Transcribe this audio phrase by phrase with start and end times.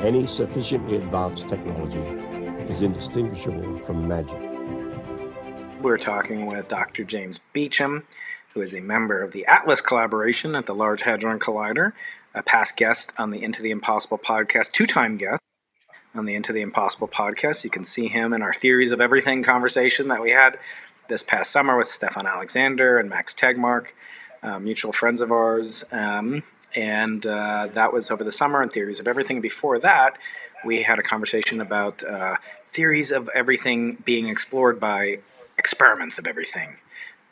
[0.00, 2.00] any sufficiently advanced technology
[2.72, 4.40] is indistinguishable from magic.
[5.82, 7.04] We're talking with Dr.
[7.04, 8.04] James Beacham,
[8.54, 11.92] who is a member of the Atlas collaboration at the Large Hadron Collider,
[12.34, 15.42] a past guest on the Into the Impossible podcast, two time guest
[16.14, 17.64] on the Into the Impossible podcast.
[17.64, 20.58] You can see him in our Theories of Everything conversation that we had
[21.08, 23.88] this past summer with Stephon Alexander and Max Tegmark,
[24.42, 25.84] uh, mutual friends of ours.
[25.92, 26.42] Um,
[26.74, 29.40] and uh, that was over the summer and Theories of Everything.
[29.40, 30.16] Before that,
[30.64, 32.36] we had a conversation about uh,
[32.70, 35.18] theories of everything being explored by
[35.58, 36.76] experiments of everything.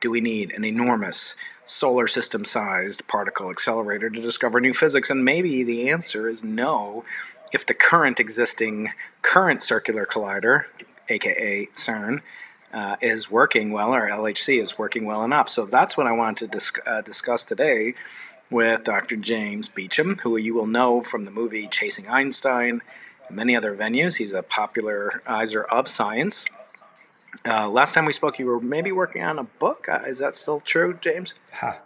[0.00, 5.10] Do we need an enormous solar system sized particle accelerator to discover new physics?
[5.10, 7.04] And maybe the answer is no,
[7.52, 8.92] if the current existing
[9.22, 10.64] current circular collider,
[11.08, 12.20] aka CERN,
[12.72, 15.48] uh, is working well, or LHC is working well enough.
[15.48, 17.94] So that's what I wanted to dis- uh, discuss today
[18.50, 19.16] with Dr.
[19.16, 22.82] James Beacham, who you will know from the movie Chasing Einstein
[23.28, 24.18] and many other venues.
[24.18, 26.46] He's a popularizer of science.
[27.46, 29.86] Uh, last time we spoke, you were maybe working on a book.
[29.88, 31.34] Uh, is that still true, James?
[31.52, 31.78] Ha.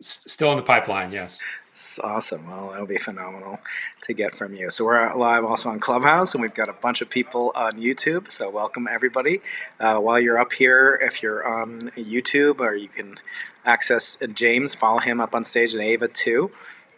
[0.00, 1.40] S- still in the pipeline, yes.
[1.68, 2.48] It's awesome.
[2.50, 3.60] Well, that would be phenomenal
[4.02, 4.70] to get from you.
[4.70, 8.30] So we're live also on Clubhouse, and we've got a bunch of people on YouTube.
[8.30, 9.40] So welcome everybody.
[9.80, 13.18] Uh, while you're up here, if you're on YouTube, or you can
[13.64, 16.50] access James, follow him up on stage, and Ava too.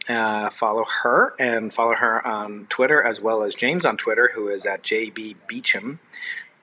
[0.08, 4.48] Uh, follow her and follow her on Twitter as well as James on Twitter, who
[4.48, 5.98] is at JB Beacham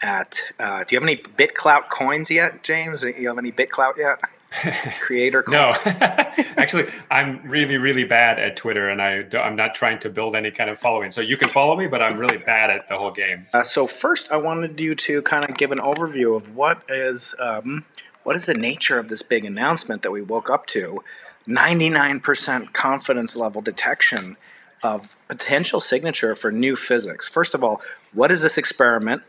[0.01, 0.41] at.
[0.59, 3.01] Uh, do you have any BitClout coins yet, James?
[3.01, 4.19] Do you have any BitClout yet?
[4.99, 5.45] Creator.
[5.47, 10.35] no, actually, I'm really, really bad at Twitter, and I I'm not trying to build
[10.35, 11.09] any kind of following.
[11.09, 13.47] So you can follow me, but I'm really bad at the whole game.
[13.53, 17.33] Uh, so first, I wanted you to kind of give an overview of what is
[17.39, 17.85] um,
[18.23, 21.03] what is the nature of this big announcement that we woke up to.
[21.47, 24.37] 99% confidence level detection
[24.83, 27.27] of potential signature for new physics.
[27.27, 27.81] First of all,
[28.13, 29.23] what is this experiment?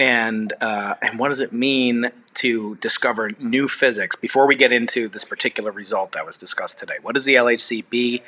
[0.00, 5.08] and uh, and what does it mean to discover new physics before we get into
[5.08, 6.96] this particular result that was discussed today?
[7.02, 8.22] What is the LHCb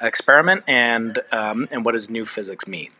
[0.00, 2.90] experiment, and um, and what does new physics mean?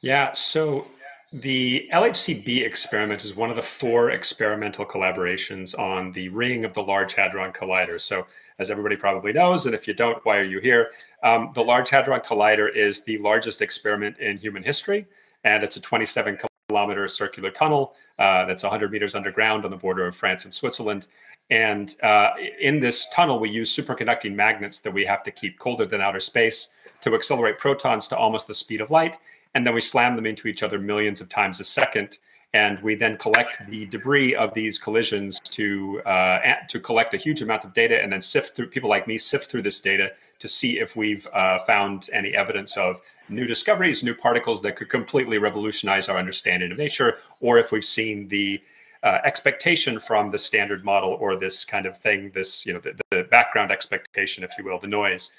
[0.00, 0.88] Yeah, so
[1.34, 6.82] the LHCb experiment is one of the four experimental collaborations on the ring of the
[6.82, 8.00] Large Hadron Collider.
[8.00, 8.24] So,
[8.60, 10.92] as everybody probably knows, and if you don't, why are you here?
[11.24, 15.06] Um, the Large Hadron Collider is the largest experiment in human history,
[15.42, 20.06] and it's a 27 kilometer circular tunnel uh, that's 100 meters underground on the border
[20.06, 21.08] of France and Switzerland.
[21.50, 22.30] And uh,
[22.60, 26.20] in this tunnel, we use superconducting magnets that we have to keep colder than outer
[26.20, 26.68] space
[27.00, 29.18] to accelerate protons to almost the speed of light.
[29.54, 32.18] And then we slam them into each other millions of times a second.
[32.52, 36.38] And we then collect the debris of these collisions to uh,
[36.68, 39.50] to collect a huge amount of data and then sift through people like me sift
[39.50, 44.14] through this data to see if we've uh, found any evidence of new discoveries new
[44.14, 48.62] particles that could completely revolutionize our understanding of nature or if we've seen the
[49.02, 52.94] uh, expectation from the standard model or this kind of thing this you know the,
[53.10, 55.30] the background expectation if you will the noise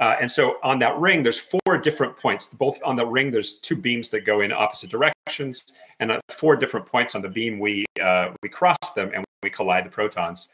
[0.00, 2.48] uh, and so on that ring, there's four different points.
[2.48, 6.56] Both on the ring, there's two beams that go in opposite directions, and at four
[6.56, 10.48] different points on the beam, we uh, we cross them and we collide the protons.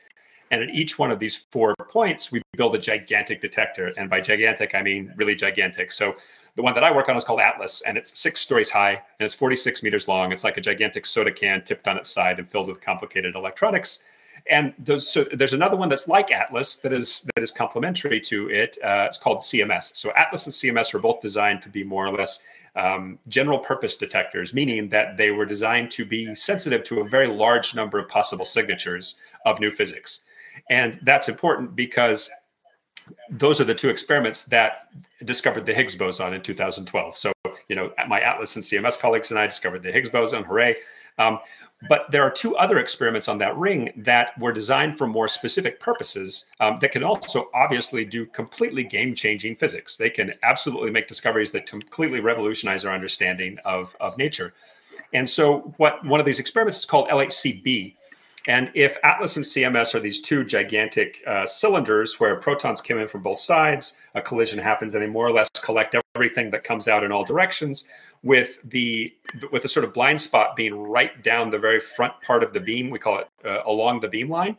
[0.53, 3.93] And at each one of these four points, we build a gigantic detector.
[3.97, 5.93] And by gigantic, I mean really gigantic.
[5.93, 6.17] So
[6.57, 9.25] the one that I work on is called Atlas, and it's six stories high and
[9.25, 10.33] it's 46 meters long.
[10.33, 14.03] It's like a gigantic soda can tipped on its side and filled with complicated electronics
[14.49, 18.49] and those, so there's another one that's like Atlas that is that is complementary to
[18.51, 18.79] it.
[18.83, 19.97] Uh, it's called CMS.
[19.97, 22.43] So Atlas and CMS are both designed to be more or less
[22.77, 27.27] um, general purpose detectors, meaning that they were designed to be sensitive to a very
[27.27, 30.25] large number of possible signatures of new physics.
[30.69, 32.31] And that's important because
[33.29, 34.89] those are the two experiments that
[35.25, 37.17] discovered the Higgs boson in 2012.
[37.17, 37.33] So,
[37.71, 40.43] you know, my Atlas and CMS colleagues and I discovered the Higgs boson.
[40.43, 40.75] Hooray!
[41.19, 41.39] Um,
[41.89, 45.79] but there are two other experiments on that ring that were designed for more specific
[45.79, 49.97] purposes um, that can also obviously do completely game changing physics.
[49.97, 54.53] They can absolutely make discoveries that completely revolutionize our understanding of, of nature.
[55.15, 57.95] And so, what one of these experiments is called LHCb.
[58.49, 63.07] And if Atlas and CMS are these two gigantic uh, cylinders where protons come in
[63.07, 66.89] from both sides, a collision happens, and they more or less collect everything that comes
[66.89, 67.89] out in all directions
[68.23, 69.15] with the
[69.53, 72.61] with a sort of blind spot being right down the very front part of the
[72.61, 74.57] beam we call it uh, along the beam line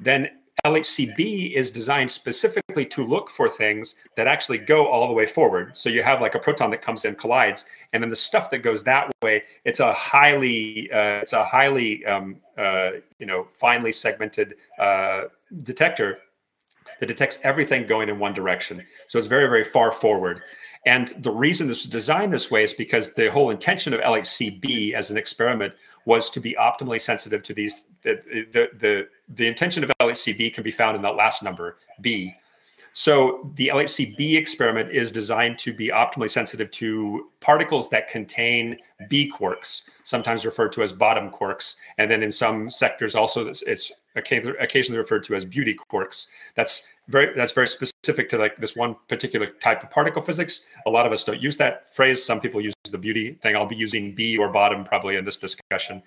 [0.00, 0.28] then
[0.64, 5.76] LHCb is designed specifically to look for things that actually go all the way forward.
[5.76, 8.58] So you have like a proton that comes in, collides, and then the stuff that
[8.58, 13.92] goes that way, it's a highly, uh, it's a highly, um, uh, you know, finely
[13.92, 15.24] segmented uh,
[15.64, 16.20] detector
[17.00, 18.82] that detects everything going in one direction.
[19.08, 20.42] So it's very, very far forward.
[20.86, 24.92] And the reason this was designed this way is because the whole intention of LHCb
[24.92, 27.86] as an experiment was to be optimally sensitive to these.
[28.02, 28.20] The,
[28.52, 32.34] the, the, the intention of LHCb can be found in that last number, B.
[32.96, 39.30] So the LHCb experiment is designed to be optimally sensitive to particles that contain B
[39.36, 44.96] quarks, sometimes referred to as bottom quarks, and then in some sectors also it's, occasionally
[44.96, 46.28] referred to as beauty quarks.
[46.54, 50.64] That's very that's very specific to like this one particular type of particle physics.
[50.86, 52.24] A lot of us don't use that phrase.
[52.24, 53.56] Some people use the beauty thing.
[53.56, 56.00] I'll be using B or bottom probably in this discussion.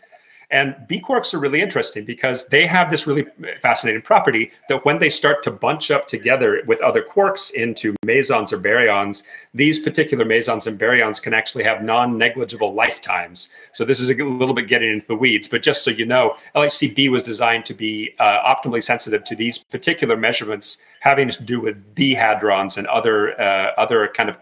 [0.50, 3.26] And B quarks are really interesting because they have this really
[3.62, 8.54] fascinating property that when they start to bunch up together with other quarks into mesons
[8.54, 9.24] or baryons,
[9.54, 13.50] these particular mesons and baryons can actually have non negligible lifetimes.
[13.74, 16.38] So this is a little bit getting into the weeds, but just so you know,
[16.56, 21.60] LHCb was designed to be uh, optimally sensitive to these particular measurements having to do
[21.60, 24.38] with B hadrons and other, uh, other kind of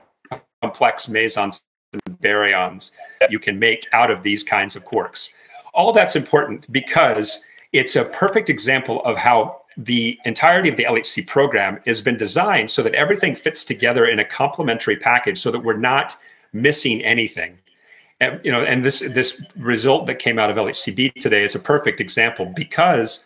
[0.61, 1.63] complex mesons
[1.93, 5.33] and baryons that you can make out of these kinds of quarks
[5.75, 7.43] all that's important because
[7.73, 12.71] it's a perfect example of how the entirety of the LHC program has been designed
[12.71, 16.15] so that everything fits together in a complementary package so that we're not
[16.53, 17.57] missing anything.
[18.21, 21.59] And, you know, and this this result that came out of LHCb today is a
[21.59, 23.25] perfect example because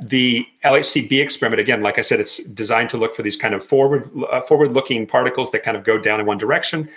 [0.00, 3.62] the LHCb experiment, again, like I said, it's designed to look for these kind of
[3.62, 6.88] forward uh, forward looking particles that kind of go down in one direction.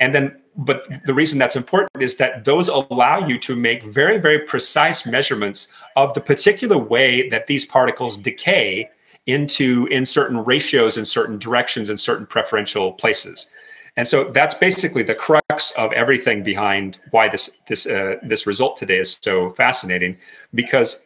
[0.00, 4.18] And then, but the reason that's important is that those allow you to make very,
[4.18, 8.90] very precise measurements of the particular way that these particles decay
[9.26, 13.50] into in certain ratios in certain directions in certain preferential places.
[13.96, 18.76] And so that's basically the crux of everything behind why this this uh, this result
[18.76, 20.16] today is so fascinating
[20.54, 21.04] because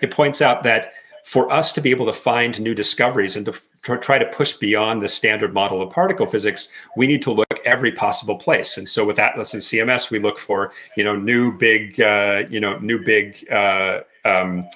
[0.00, 0.94] it points out that
[1.32, 5.02] for us to be able to find new discoveries and to try to push beyond
[5.02, 8.76] the standard model of particle physics, we need to look every possible place.
[8.76, 12.60] And so with Atlas and CMS, we look for you know new big uh, you
[12.60, 14.68] know new big uh, um,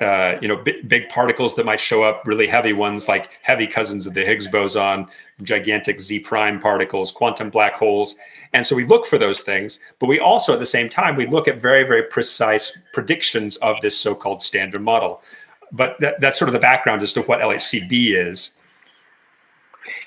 [0.00, 3.68] uh, you know big, big, particles that might show up, really heavy ones like heavy
[3.68, 5.06] cousins of the Higgs boson,
[5.42, 8.16] gigantic Z prime particles, quantum black holes.
[8.52, 11.26] And so we look for those things, but we also at the same time we
[11.26, 15.22] look at very very precise predictions of this so-called standard model
[15.72, 18.52] but that, that's sort of the background as to what LHCb is.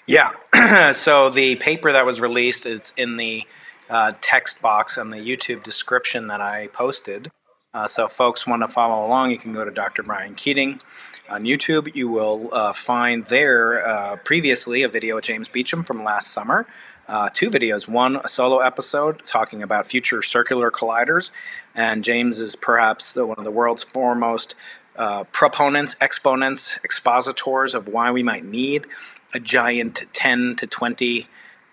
[0.06, 0.32] Yeah.
[0.94, 3.44] so the paper that was released is in the
[3.90, 7.32] uh, text box on the YouTube description that I posted.
[7.74, 10.02] Uh, so, folks want to follow along, you can go to Dr.
[10.02, 10.80] Brian Keating
[11.30, 11.94] on YouTube.
[11.94, 16.66] You will uh, find there uh, previously a video of James Beacham from last summer.
[17.10, 17.86] Uh, two videos.
[17.86, 21.32] One, a solo episode talking about future circular colliders,
[21.76, 24.56] and James is perhaps one of the world's foremost
[24.98, 28.86] uh, proponents, exponents, expositors of why we might need
[29.34, 31.28] a giant 10 to 20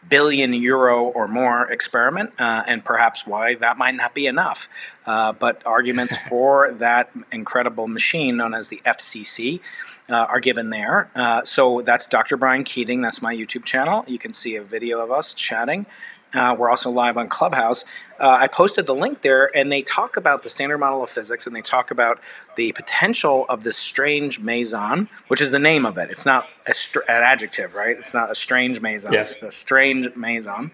[0.08, 4.68] billion euro or more experiment, uh, and perhaps why that might not be enough.
[5.06, 9.60] Uh, but arguments for that incredible machine known as the FCC
[10.08, 11.10] uh, are given there.
[11.14, 12.36] Uh, so that's Dr.
[12.36, 13.00] Brian Keating.
[13.00, 14.04] That's my YouTube channel.
[14.06, 15.86] You can see a video of us chatting.
[16.34, 17.84] Uh, we're also live on Clubhouse.
[18.18, 21.46] Uh, I posted the link there, and they talk about the standard model of physics,
[21.46, 22.20] and they talk about
[22.56, 26.10] the potential of this strange meson, which is the name of it.
[26.10, 27.98] It's not str- an adjective, right?
[27.98, 29.12] It's not a strange meson.
[29.12, 29.32] Yes.
[29.32, 30.70] It's a strange meson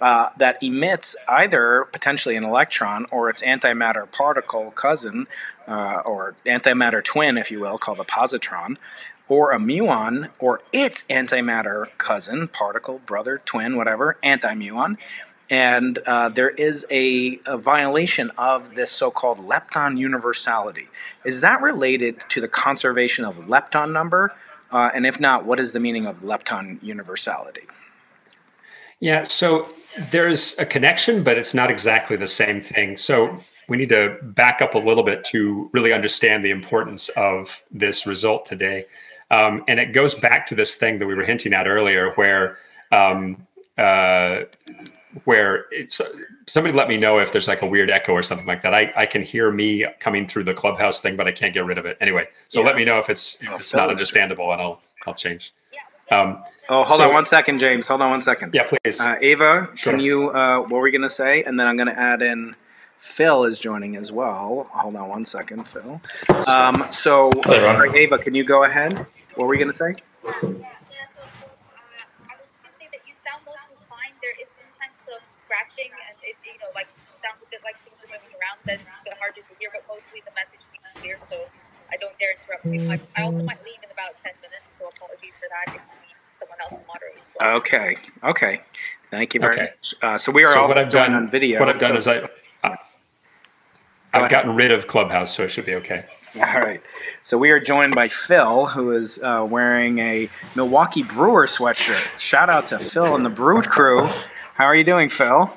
[0.00, 5.26] uh, that emits either potentially an electron or its antimatter particle cousin,
[5.66, 8.76] uh, or antimatter twin, if you will, called a positron
[9.32, 14.98] or a muon or its antimatter cousin, particle, brother, twin, whatever, antimuon.
[15.48, 20.86] And uh, there is a, a, violation of this so called lepton universality.
[21.24, 24.34] Is that related to the conservation of lepton number?
[24.70, 27.62] Uh, and if not, what is the meaning of lepton universality?
[29.00, 29.66] Yeah, so
[30.10, 32.98] there's a connection, but it's not exactly the same thing.
[32.98, 37.62] So we need to back up a little bit to really understand the importance of
[37.70, 38.84] this result today.
[39.32, 42.58] Um, and it goes back to this thing that we were hinting at earlier, where
[42.92, 43.46] um,
[43.78, 44.42] uh,
[45.24, 46.00] where it's
[46.46, 48.74] somebody let me know if there's like a weird echo or something like that.
[48.74, 51.78] I, I can hear me coming through the clubhouse thing, but I can't get rid
[51.78, 52.28] of it anyway.
[52.48, 52.66] So yeah.
[52.66, 55.52] let me know if it's if it's not understandable, and I'll I'll change.
[56.10, 57.88] Um, oh, hold so, on one second, James.
[57.88, 58.52] Hold on one second.
[58.52, 59.00] Yeah, please.
[59.00, 59.92] Uh, Ava, sure.
[59.92, 60.30] can you?
[60.30, 61.42] Uh, what were we gonna say?
[61.42, 62.54] And then I'm gonna add in.
[62.98, 64.68] Phil is joining as well.
[64.70, 66.00] Hold on one second, Phil.
[66.46, 69.06] Um, so, sorry, Ava, can you go ahead?
[69.36, 69.94] What were you going to say?
[75.34, 76.88] scratching and it you know like
[77.20, 79.84] sounds a bit like things are moving around then a bit harder to hear but
[79.84, 81.44] mostly the message seems clear so
[81.92, 84.82] I don't dare interrupt too much I also might leave in about 10 minutes so
[87.42, 87.96] Okay.
[88.22, 88.60] Okay.
[89.10, 89.62] Thank you very Okay.
[89.62, 89.94] much.
[90.00, 91.60] Uh, so we are So also what I've done on video.
[91.60, 92.22] What I've done So- is
[92.62, 92.76] I, I,
[94.14, 96.04] I've gotten rid of Clubhouse, so it should be okay.
[96.36, 96.80] All right.
[97.22, 102.18] So we are joined by Phil, who is uh, wearing a Milwaukee Brewer sweatshirt.
[102.18, 104.06] Shout out to Phil and the Brew crew.
[104.54, 105.54] How are you doing, Phil?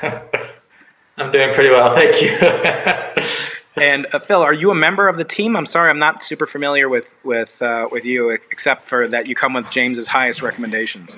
[1.16, 3.50] I'm doing pretty well, thank you.
[3.76, 5.56] And uh, Phil, are you a member of the team?
[5.56, 9.34] I'm sorry, I'm not super familiar with with uh, with you, except for that you
[9.34, 11.16] come with James's highest recommendations.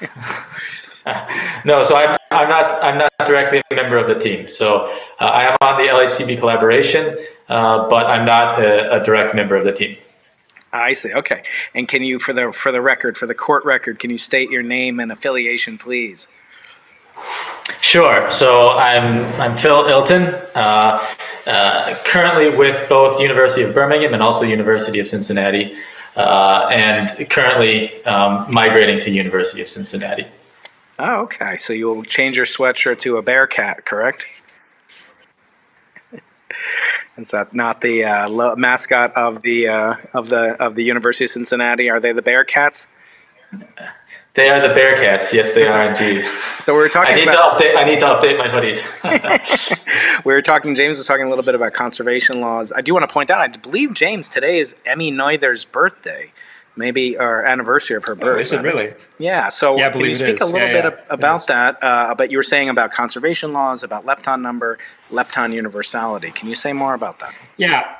[1.64, 4.48] no, so I'm, I'm not I'm not directly a member of the team.
[4.48, 4.84] So
[5.20, 7.18] uh, I am on the LHCB collaboration,
[7.48, 9.96] uh, but I'm not a, a direct member of the team.
[10.74, 11.12] I see.
[11.12, 11.44] Okay.
[11.72, 14.50] And can you, for the for the record, for the court record, can you state
[14.50, 16.28] your name and affiliation, please?
[17.80, 18.30] Sure.
[18.30, 21.02] So I'm I'm Phil Ilten, uh,
[21.46, 25.74] uh, currently with both University of Birmingham and also University of Cincinnati,
[26.16, 30.26] uh, and currently um, migrating to University of Cincinnati.
[30.98, 31.56] Oh, okay.
[31.56, 34.26] So you will change your sweatshirt to a Bearcat, correct?
[37.16, 41.24] Is that not the uh, lo- mascot of the uh, of the of the University
[41.24, 41.88] of Cincinnati?
[41.88, 42.88] Are they the Bearcats?
[44.34, 45.32] They are the Bearcats.
[45.32, 46.24] Yes, they are indeed.
[46.58, 47.12] So we were talking.
[47.12, 47.76] I need about to update.
[47.76, 48.84] I need to update my hoodies.
[50.24, 50.74] we were talking.
[50.74, 52.72] James was talking a little bit about conservation laws.
[52.72, 53.40] I do want to point out.
[53.40, 56.32] I believe James today is Emmy Noether's birthday,
[56.74, 58.36] maybe or anniversary of her birth.
[58.36, 58.94] Oh, is it really?
[59.18, 59.50] Yeah.
[59.50, 61.78] So Yeah, I can you believe speak a little Yeah, bit yeah, about that?
[61.80, 64.78] Uh, but you were saying about conservation laws, about lepton number,
[65.12, 66.32] lepton universality.
[66.32, 67.32] Can you say more about that?
[67.56, 67.94] Yeah, th-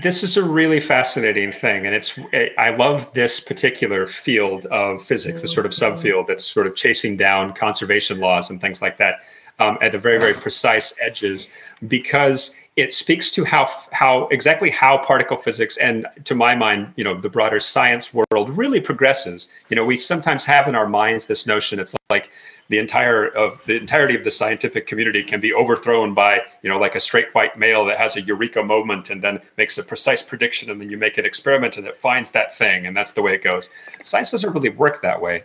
[0.00, 2.18] this is a really fascinating thing, and it's
[2.58, 7.16] I love this particular field of physics, the sort of subfield that's sort of chasing
[7.16, 9.20] down conservation laws and things like that
[9.58, 11.52] um, at the very very precise edges,
[11.88, 17.04] because it speaks to how how exactly how particle physics and to my mind you
[17.04, 19.52] know the broader science world really progresses.
[19.68, 22.30] You know we sometimes have in our minds this notion it's like
[22.68, 26.78] the entire of the entirety of the scientific community can be overthrown by you know
[26.78, 30.22] like a straight white male that has a eureka moment and then makes a precise
[30.22, 33.22] prediction and then you make an experiment and it finds that thing and that's the
[33.22, 33.70] way it goes.
[34.02, 35.42] Science doesn't really work that way.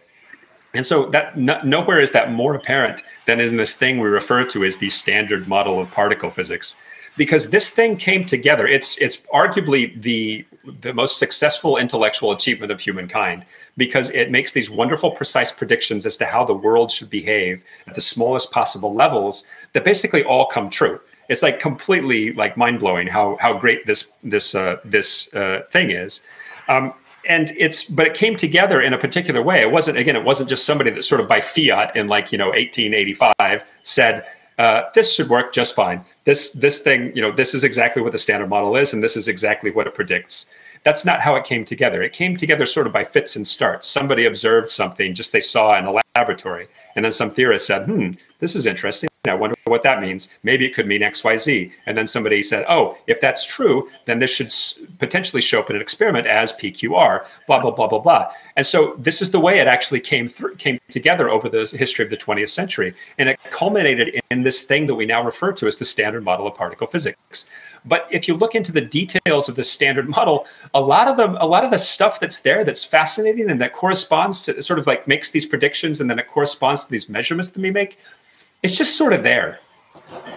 [0.74, 4.44] And so that no, nowhere is that more apparent than in this thing we refer
[4.46, 6.76] to as the standard model of particle physics.
[7.16, 10.46] Because this thing came together it's it's arguably the
[10.82, 13.46] the most successful intellectual achievement of humankind
[13.76, 17.96] because it makes these wonderful precise predictions as to how the world should behave at
[17.96, 21.00] the smallest possible levels that basically all come true.
[21.30, 26.22] It's like completely like mind-blowing how how great this this uh, this uh, thing is.
[26.70, 26.94] Um,
[27.28, 29.62] and it's but it came together in a particular way.
[29.62, 32.38] It wasn't again it wasn't just somebody that sort of by fiat in like you
[32.38, 34.26] know 1885 said
[34.58, 36.04] uh, this should work just fine.
[36.24, 39.16] This this thing, you know, this is exactly what the standard model is, and this
[39.16, 40.54] is exactly what it predicts.
[40.84, 42.02] That's not how it came together.
[42.02, 43.88] It came together sort of by fits and starts.
[43.88, 48.12] Somebody observed something just they saw in a laboratory, and then some theorist said, "Hmm,
[48.40, 49.07] this is interesting.
[49.26, 50.38] I wonder what that means.
[50.44, 51.72] Maybe it could mean XYZ.
[51.86, 54.54] And then somebody said, "Oh, if that's true, then this should
[55.00, 58.32] potentially show up in an experiment as PQR." Blah blah blah blah blah.
[58.56, 62.04] And so this is the way it actually came through, came together over the history
[62.06, 65.68] of the 20th century, and it culminated in this thing that we now refer to
[65.68, 67.50] as the standard model of particle physics.
[67.86, 71.38] But if you look into the details of the standard model, a lot of them,
[71.40, 74.88] a lot of the stuff that's there that's fascinating and that corresponds to sort of
[74.88, 77.98] like makes these predictions and then it corresponds to these measurements that we make,
[78.64, 79.60] it's just sort of there.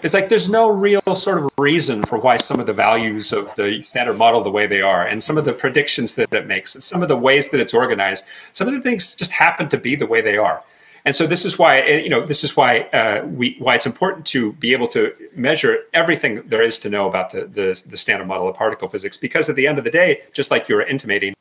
[0.02, 3.54] It's like there's no real sort of reason for why some of the values of
[3.54, 6.74] the standard model the way they are, and some of the predictions that it makes,
[6.74, 9.76] and some of the ways that it's organized, some of the things just happen to
[9.76, 10.62] be the way they are.
[11.04, 13.86] And so this is why eh, you know this is why uh, we why it's
[13.86, 17.96] important to be able to measure everything there is to know about the, the the
[17.96, 20.74] standard model of particle physics because at the end of the day, just like you
[20.74, 21.34] were intimating,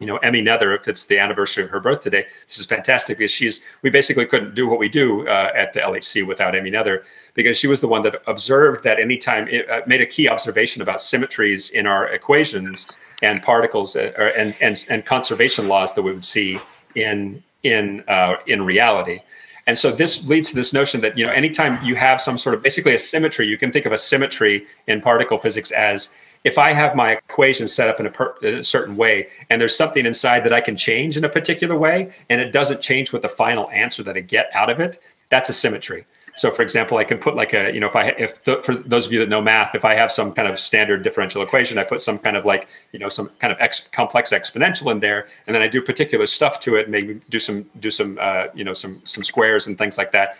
[0.00, 3.18] you know, Emmy Noether, if it's the anniversary of her birth today, this is fantastic
[3.18, 6.70] because she's, we basically couldn't do what we do uh, at the LHC without Emmy
[6.70, 7.04] Noether
[7.34, 10.80] because she was the one that observed that anytime, it uh, made a key observation
[10.80, 16.12] about symmetries in our equations and particles uh, and, and, and conservation laws that we
[16.12, 16.58] would see
[16.94, 19.20] in, in, uh, in reality.
[19.66, 22.54] And so this leads to this notion that, you know, anytime you have some sort
[22.54, 26.58] of basically a symmetry, you can think of a symmetry in particle physics as if
[26.58, 30.06] I have my equation set up in a, per, a, certain way and there's something
[30.06, 33.28] inside that I can change in a particular way and it doesn't change with the
[33.28, 36.06] final answer that I get out of it, that's a symmetry.
[36.36, 39.06] So, for example, I can put like a, you know, if I, if for those
[39.06, 41.84] of you that know math, if I have some kind of standard differential equation, I
[41.84, 45.26] put some kind of like, you know, some kind of ex, complex exponential in there,
[45.46, 48.64] and then I do particular stuff to it, maybe do some, do some, uh, you
[48.64, 50.36] know, some, some squares and things like that.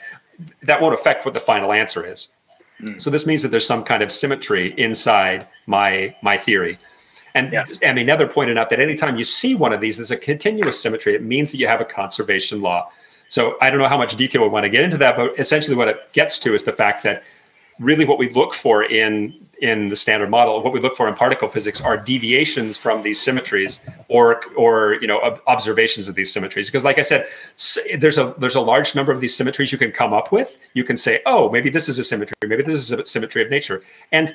[0.62, 2.28] That won't affect what the final answer is.
[2.82, 3.00] Mm.
[3.00, 6.78] So this means that there's some kind of symmetry inside my my theory.
[7.34, 7.64] And Yeah.
[7.82, 11.14] and Noether pointed out that anytime you see one of these, there's a continuous symmetry.
[11.14, 12.90] It means that you have a conservation law.
[13.28, 15.76] So I don't know how much detail we want to get into that, but essentially
[15.76, 17.22] what it gets to is the fact that
[17.78, 21.14] really what we look for in in the standard model, what we look for in
[21.14, 26.68] particle physics are deviations from these symmetries or or you know observations of these symmetries.
[26.68, 27.26] Because like I said,
[27.98, 30.58] there's a there's a large number of these symmetries you can come up with.
[30.74, 33.50] You can say, oh, maybe this is a symmetry, maybe this is a symmetry of
[33.50, 34.34] nature, and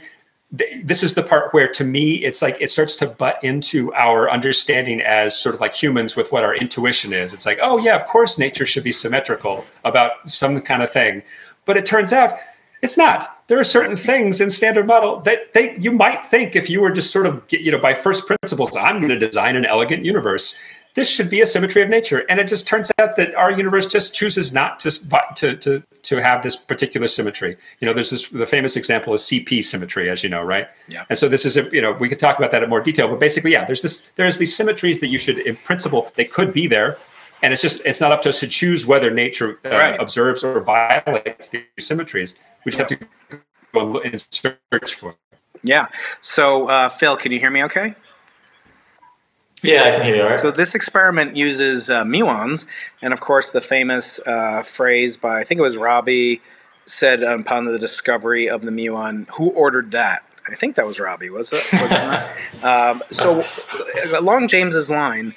[0.55, 3.91] th- this is the part where to me it's like it starts to butt into
[3.93, 7.77] our understanding as sort of like humans with what our intuition is it's like oh
[7.77, 11.23] yeah of course nature should be symmetrical about some kind of thing
[11.65, 12.39] but it turns out
[12.81, 16.69] it's not there are certain things in standard model that they you might think if
[16.69, 19.65] you were just sort of you know by first principles i'm going to design an
[19.65, 20.59] elegant universe.
[20.95, 22.23] This should be a symmetry of nature.
[22.29, 24.91] And it just turns out that our universe just chooses not to
[25.35, 27.57] to to, to have this particular symmetry.
[27.81, 30.69] You know there's this the famous example is cp symmetry as you know right?
[30.87, 31.03] Yeah.
[31.09, 33.09] and so this is a you know we could talk about that in more detail
[33.09, 36.53] but basically yeah there's this there's these symmetries that you should in principle they could
[36.53, 36.97] be there
[37.43, 39.99] and it's just it's not up to us to choose whether nature uh, Right.
[39.99, 43.07] observes or violates these symmetries we just have to
[43.71, 45.39] go and look and search for it.
[45.63, 45.87] Yeah.
[46.21, 47.95] So, uh, Phil, can you hear me okay?
[49.61, 50.21] Yeah, I can hear you.
[50.23, 50.39] All right.
[50.39, 52.65] So this experiment uses uh, muons,
[53.01, 56.41] and of course the famous uh, phrase by I think it was Rabi
[56.85, 61.31] said upon the discovery of the muon, "Who ordered that?" I think that was Rabi.
[61.31, 61.63] Was it?
[61.73, 62.29] Was it not?
[62.63, 65.33] um, so uh, along James's line,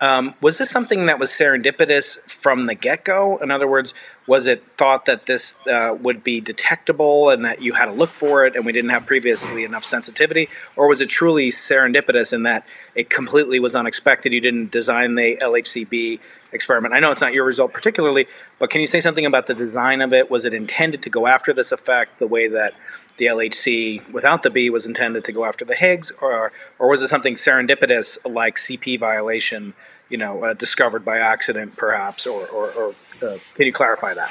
[0.00, 3.38] um, was this something that was serendipitous from the get-go?
[3.38, 3.94] In other words,
[4.26, 8.10] was it thought that this uh, would be detectable and that you had to look
[8.10, 12.44] for it, and we didn't have previously enough sensitivity, or was it truly serendipitous in
[12.44, 12.64] that
[12.94, 14.32] it completely was unexpected?
[14.32, 16.20] You didn't design the LHCb
[16.52, 16.94] experiment.
[16.94, 18.26] I know it's not your result particularly,
[18.58, 20.30] but can you say something about the design of it?
[20.30, 22.74] Was it intended to go after this effect the way that
[23.18, 27.02] the LHC without the B was intended to go after the Higgs, or or was
[27.02, 29.74] it something serendipitous like CP violation,
[30.08, 34.30] you know, uh, discovered by accident perhaps, or or, or uh, can you clarify that?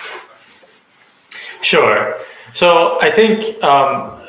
[1.62, 2.18] Sure.
[2.54, 4.22] So I think um,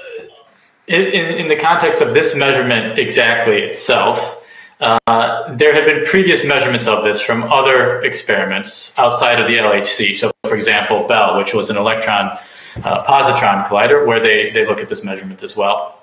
[0.86, 4.44] in, in the context of this measurement exactly itself,
[4.80, 10.14] uh, there have been previous measurements of this from other experiments outside of the LHC.
[10.14, 12.38] So, for example, Belle, which was an electron
[12.84, 15.97] uh, positron collider, where they, they look at this measurement as well.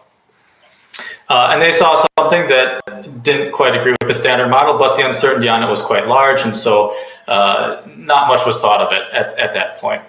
[1.30, 5.06] Uh, and they saw something that didn't quite agree with the standard model, but the
[5.06, 6.96] uncertainty on it was quite large, and so
[7.28, 10.02] uh, not much was thought of it at, at that point.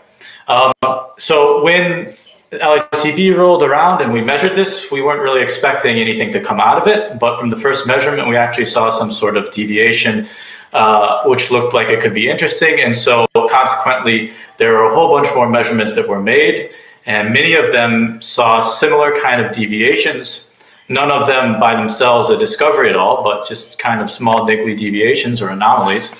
[0.48, 0.72] Um,
[1.18, 2.14] so when
[2.52, 6.80] LHCb rolled around and we measured this, we weren't really expecting anything to come out
[6.80, 10.28] of it, but from the first measurement, we actually saw some sort of deviation,
[10.74, 15.08] uh, which looked like it could be interesting, and so consequently, there were a whole
[15.08, 16.70] bunch more measurements that were made,
[17.06, 20.52] and many of them saw similar kind of deviations
[20.88, 24.76] none of them by themselves a discovery at all, but just kind of small niggly
[24.76, 26.12] deviations or anomalies.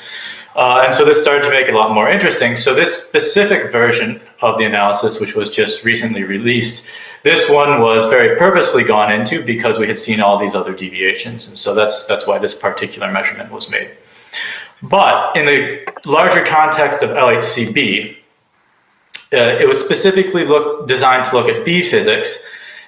[0.56, 2.56] Uh, and so this started to make it a lot more interesting.
[2.56, 6.82] So this specific version of the analysis, which was just recently released,
[7.22, 11.46] this one was very purposely gone into because we had seen all these other deviations.
[11.46, 13.90] And so that's that's why this particular measurement was made.
[14.82, 18.16] But in the larger context of LHCb,
[19.32, 22.42] uh, it was specifically look, designed to look at B physics.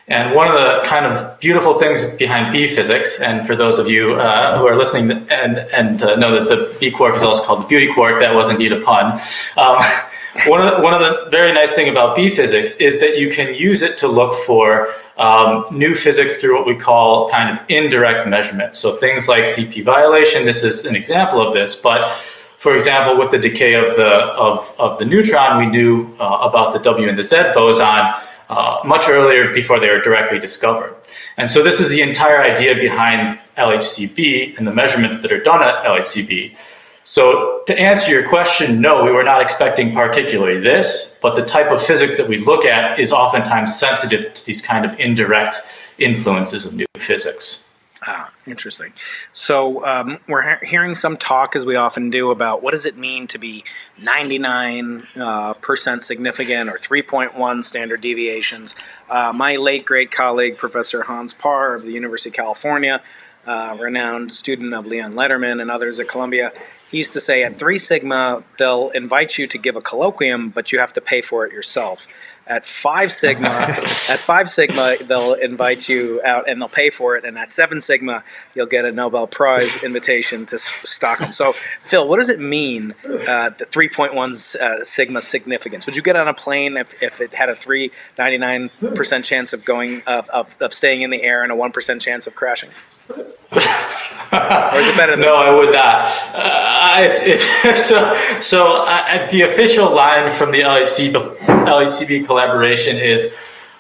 [0.09, 3.89] And one of the kind of beautiful things behind B physics, and for those of
[3.89, 7.45] you uh, who are listening and, and uh, know that the B quark is also
[7.45, 9.21] called the beauty quark, that was indeed a pun.
[9.59, 9.77] Um,
[10.47, 13.31] one, of the, one of the very nice thing about B physics is that you
[13.31, 17.63] can use it to look for um, new physics through what we call kind of
[17.69, 18.77] indirect measurement.
[18.77, 22.09] So things like CP violation, this is an example of this, but
[22.57, 26.73] for example, with the decay of the of, of the neutron, we knew uh, about
[26.73, 28.15] the W and the Z boson
[28.49, 30.95] uh, much earlier before they were directly discovered.
[31.37, 35.63] And so this is the entire idea behind LHCb and the measurements that are done
[35.63, 36.57] at LHCb.
[37.05, 41.71] So to answer your question, no, we were not expecting particularly this, but the type
[41.71, 45.57] of physics that we look at is oftentimes sensitive to these kind of indirect
[45.99, 47.63] influences of new physics.
[48.07, 48.93] Ah, interesting.
[49.33, 52.97] So um, we're he- hearing some talk, as we often do, about what does it
[52.97, 53.65] mean to be
[54.01, 58.77] 99 uh, percent significant or 3.1 standard deviations.
[59.11, 63.03] Uh, my late great colleague, Professor Hans Paar of the University of California,
[63.47, 66.53] uh, renowned student of Leon Lederman and others at Columbia,
[66.91, 70.73] he used to say at three sigma they'll invite you to give a colloquium, but
[70.73, 72.07] you have to pay for it yourself.
[72.49, 77.25] At five sigma, at five sigma they'll invite you out and they'll pay for it,
[77.25, 81.33] and at seven sigma you'll get a Nobel Prize invitation to Stockholm.
[81.33, 85.87] So, Phil, what does it mean uh, the 3.1 uh, sigma significance?
[85.87, 89.65] Would you get on a plane if, if it had a 399 percent chance of
[89.65, 92.71] going of, of, of staying in the air and a one percent chance of crashing?
[93.11, 96.05] Or is it better no, I would not.
[96.35, 103.33] Uh, it's, it's, so so uh, the official line from the LHCb, LHCb collaboration is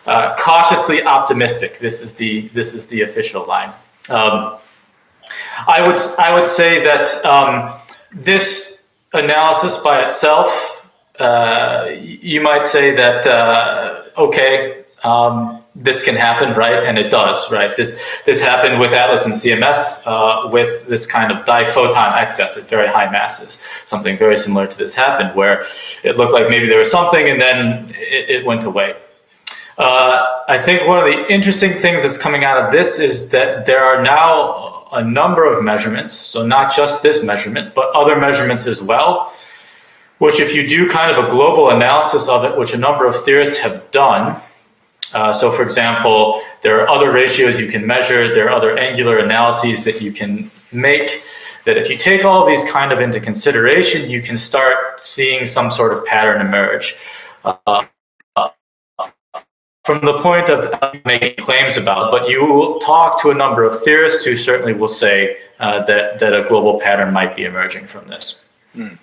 [0.06, 1.78] uh, cautiously optimistic.
[1.78, 3.72] This is the this is the official line.
[4.08, 4.56] Um,
[5.66, 7.78] I would I would say that um,
[8.12, 14.84] this analysis by itself, uh, you might say that uh, okay.
[15.04, 16.82] Um, this can happen, right?
[16.82, 17.76] And it does, right?
[17.76, 22.68] This this happened with Atlas and CMS uh, with this kind of diphoton excess at
[22.68, 23.64] very high masses.
[23.86, 25.64] Something very similar to this happened, where
[26.02, 28.96] it looked like maybe there was something, and then it, it went away.
[29.78, 33.64] Uh, I think one of the interesting things that's coming out of this is that
[33.64, 38.66] there are now a number of measurements, so not just this measurement, but other measurements
[38.66, 39.32] as well,
[40.18, 43.14] which if you do kind of a global analysis of it, which a number of
[43.14, 44.40] theorists have done,
[45.12, 49.18] uh, so, for example, there are other ratios you can measure, there are other angular
[49.18, 51.22] analyses that you can make.
[51.64, 55.70] That if you take all these kind of into consideration, you can start seeing some
[55.70, 56.94] sort of pattern emerge.
[57.44, 57.84] Uh,
[59.88, 60.66] from the point of
[61.06, 65.38] making claims about, but you talk to a number of theorists who certainly will say
[65.60, 68.44] uh, that that a global pattern might be emerging from this.
[68.76, 68.98] Mm.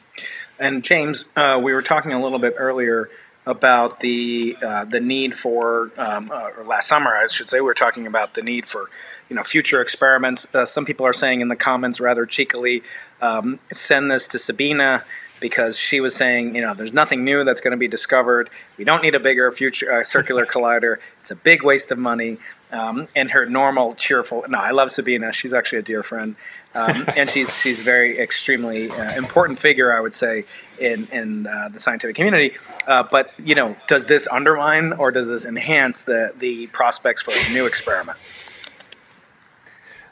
[0.60, 3.10] And James, uh, we were talking a little bit earlier
[3.46, 7.66] about the uh, the need for um, uh, or last summer I should say we
[7.66, 8.90] were talking about the need for
[9.30, 10.54] you know future experiments.
[10.54, 12.84] Uh, some people are saying in the comments rather cheekily,
[13.22, 15.04] um, send this to Sabina
[15.40, 18.50] because she was saying you know there's nothing new that's going to be discovered.
[18.78, 20.98] We don't need a bigger future uh, circular collider.
[21.22, 22.38] It's a big waste of money.
[22.72, 25.32] Um, and her normal cheerful no I love Sabina.
[25.32, 26.36] She's actually a dear friend.
[26.74, 30.46] Um, and she's she's very extremely uh, important figure, I would say,
[30.80, 32.56] in in uh, the scientific community.
[32.88, 37.32] Uh, but you know, does this undermine or does this enhance the the prospects for
[37.32, 38.18] a new experiment?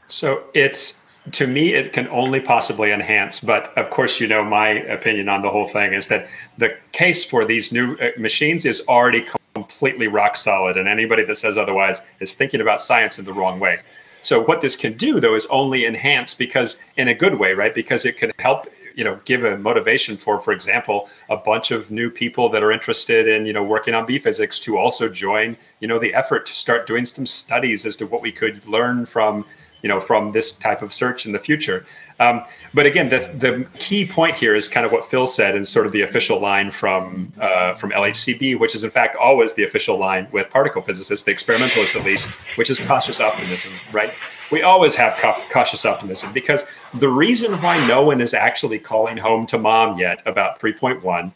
[0.08, 1.00] So it's
[1.32, 3.40] to me, it can only possibly enhance.
[3.40, 7.24] But of course, you know my opinion on the whole thing is that the case
[7.24, 12.02] for these new uh, machines is already completely rock solid, and anybody that says otherwise
[12.20, 13.80] is thinking about science in the wrong way.
[14.22, 17.76] So what this can do though is only enhance because in a good way, right?
[17.76, 21.92] Because it can help you know give a motivation for for example a bunch of
[21.92, 25.58] new people that are interested in you know working on b physics to also join
[25.80, 29.06] you know the effort to start doing some studies as to what we could learn
[29.06, 29.46] from
[29.84, 31.86] you know from this type of search in the future.
[32.20, 35.68] Um, but again the, the key point here is kind of what phil said and
[35.68, 39.64] sort of the official line from uh, from lhcb which is in fact always the
[39.64, 44.14] official line with particle physicists the experimentalists at least which is cautious optimism right?
[44.52, 45.16] We always have
[45.52, 50.22] cautious optimism because the reason why no one is actually calling home to mom yet
[50.26, 51.32] about 3.1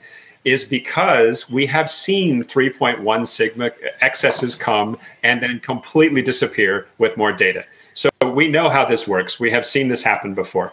[0.46, 7.32] is because we have seen 3.1 sigma excesses come and then completely disappear with more
[7.32, 7.65] data.
[7.96, 9.39] So we know how this works.
[9.39, 10.72] We have seen this happen before.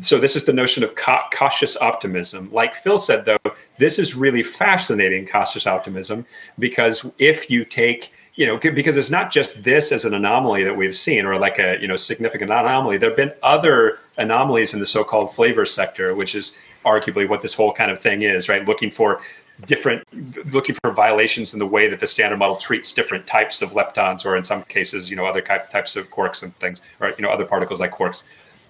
[0.00, 2.50] So this is the notion of ca- cautious optimism.
[2.52, 6.24] Like Phil said, though, this is really fascinating cautious optimism
[6.58, 10.76] because if you take you know, because it's not just this as an anomaly that
[10.76, 12.96] we've seen or like a, you know, significant anomaly.
[12.96, 17.54] There have been other anomalies in the so-called flavor sector, which is arguably what this
[17.54, 18.64] whole kind of thing is, right?
[18.66, 19.20] Looking for
[19.66, 20.04] different,
[20.52, 24.24] looking for violations in the way that the standard model treats different types of leptons,
[24.24, 27.30] or in some cases, you know, other types of quarks and things, or, you know,
[27.30, 28.22] other particles like quarks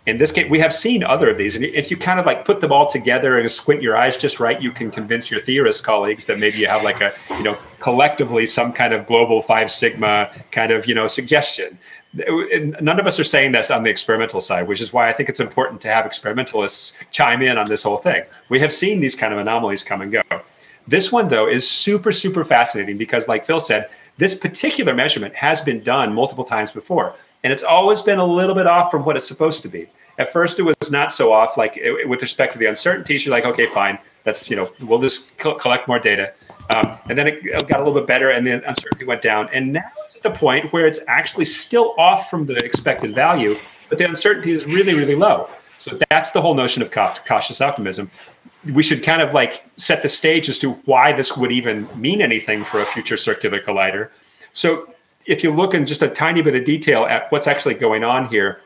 [0.06, 1.56] in this case, we have seen other of these.
[1.56, 4.40] And if you kind of like put them all together and squint your eyes just
[4.40, 7.56] right, you can convince your theorist colleagues that maybe you have like a, you know,
[7.80, 11.78] collectively some kind of global five sigma kind of, you know, suggestion.
[12.26, 15.12] And none of us are saying this on the experimental side, which is why I
[15.12, 18.24] think it's important to have experimentalists chime in on this whole thing.
[18.48, 20.22] We have seen these kind of anomalies come and go.
[20.88, 23.88] This one, though, is super, super fascinating because, like Phil said,
[24.20, 27.14] this particular measurement has been done multiple times before.
[27.42, 29.88] And it's always been a little bit off from what it's supposed to be.
[30.18, 31.56] At first, it was not so off.
[31.56, 33.98] Like it, with respect to the uncertainties, you're like, okay, fine.
[34.22, 36.34] That's you know, we'll just co- collect more data.
[36.74, 39.48] Um, and then it got a little bit better, and the uncertainty went down.
[39.52, 43.56] And now it's at the point where it's actually still off from the expected value,
[43.88, 45.48] but the uncertainty is really, really low.
[45.78, 48.10] So that's the whole notion of cautious optimism.
[48.66, 52.20] We should kind of like set the stage as to why this would even mean
[52.20, 54.10] anything for a future circular collider.
[54.52, 54.92] So
[55.26, 58.28] if you look in just a tiny bit of detail at what's actually going on
[58.28, 58.62] here,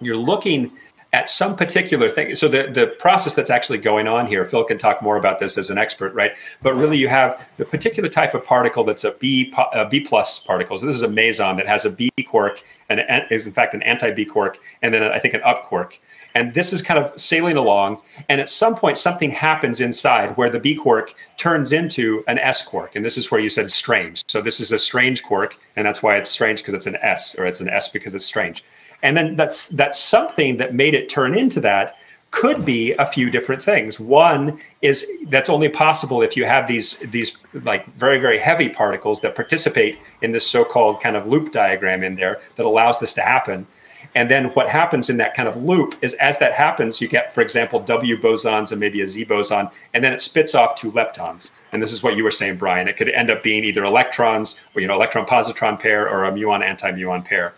[0.00, 0.72] you're looking
[1.12, 2.34] at some particular thing.
[2.34, 5.56] So the, the process that's actually going on here, Phil can talk more about this
[5.56, 6.36] as an expert, right?
[6.62, 10.38] But really you have the particular type of particle that's a B, a B plus
[10.38, 10.76] particle.
[10.76, 13.82] So this is a meson that has a B quark and is in fact an
[13.82, 16.00] anti-B quark, and then I think an up quark.
[16.34, 18.00] And this is kind of sailing along.
[18.28, 22.66] And at some point, something happens inside where the B quark turns into an S
[22.66, 22.96] quark.
[22.96, 24.22] And this is where you said strange.
[24.28, 25.56] So this is a strange quark.
[25.76, 28.24] And that's why it's strange because it's an S, or it's an S because it's
[28.24, 28.62] strange.
[29.02, 31.96] And then that's that's something that made it turn into that
[32.30, 33.98] could be a few different things.
[33.98, 39.20] One is that's only possible if you have these these like very very heavy particles
[39.22, 43.22] that participate in this so-called kind of loop diagram in there that allows this to
[43.22, 43.66] happen.
[44.14, 47.32] And then what happens in that kind of loop is as that happens, you get,
[47.32, 50.90] for example, W bosons and maybe a Z boson, and then it spits off two
[50.92, 51.60] leptons.
[51.72, 52.88] And this is what you were saying, Brian.
[52.88, 56.32] It could end up being either electrons or you know electron positron pair or a
[56.32, 57.54] muon anti muon pair.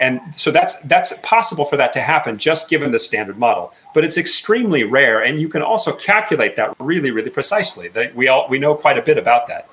[0.00, 4.04] And so that's that's possible for that to happen just given the standard model, but
[4.04, 7.88] it's extremely rare, and you can also calculate that really, really precisely.
[7.88, 9.70] That we all we know quite a bit about that.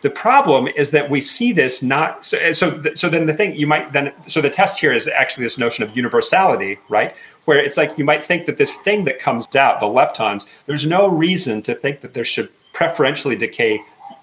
[0.00, 2.52] The problem is that we see this not so.
[2.52, 5.58] So, so then the thing you might then so the test here is actually this
[5.58, 7.14] notion of universality, right?
[7.44, 10.86] Where it's like you might think that this thing that comes out, the leptons, there's
[10.86, 13.80] no reason to think that there should preferentially decay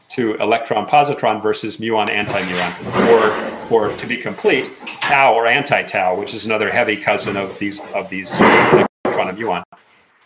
[0.09, 2.71] to electron positron versus muon anti-muon,
[3.09, 7.81] or for to be complete, tau or anti-tau, which is another heavy cousin of these
[7.93, 9.63] of these electron and muon.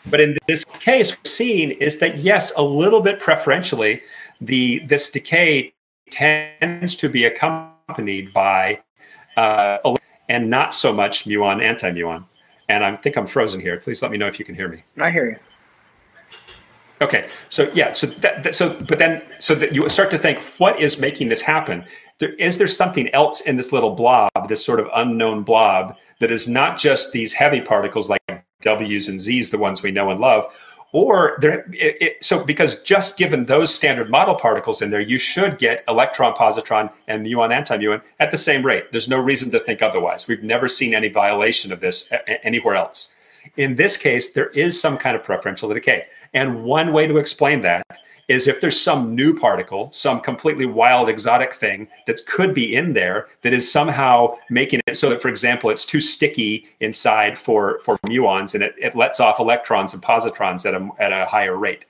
[0.06, 4.02] But in this case, what we're is that yes, a little bit preferentially,
[4.42, 5.74] the this decay
[6.12, 8.80] tends to be accompanied by
[9.38, 9.78] uh,
[10.30, 12.26] and not so much muon anti-muon.
[12.70, 13.78] And I think I'm frozen here.
[13.78, 14.84] Please let me know if you can hear me.
[15.00, 15.36] I hear you.
[17.04, 20.42] Okay, so yeah, so that, that, so but then so that you start to think,
[20.58, 21.84] what is making this happen?
[22.20, 26.32] There, is there something else in this little blob, this sort of unknown blob, that
[26.32, 28.22] is not just these heavy particles like
[28.62, 30.46] W's and Z's, the ones we know and love,
[30.94, 31.66] or there?
[31.74, 35.84] It, it, so because just given those standard model particles in there, you should get
[35.90, 38.94] electron positron and muon anti-muon at the same rate.
[38.94, 40.26] There's no reason to think otherwise.
[40.26, 42.10] We've never seen any violation of this
[42.44, 43.18] anywhere else.
[43.58, 46.06] In this case, there is some kind of preferential decay.
[46.34, 47.86] And one way to explain that
[48.28, 52.94] is if there's some new particle, some completely wild exotic thing that could be in
[52.94, 57.80] there that is somehow making it so that, for example, it's too sticky inside for,
[57.80, 61.58] for muons and it, it lets off electrons and positrons at a, at a higher
[61.58, 61.86] rate.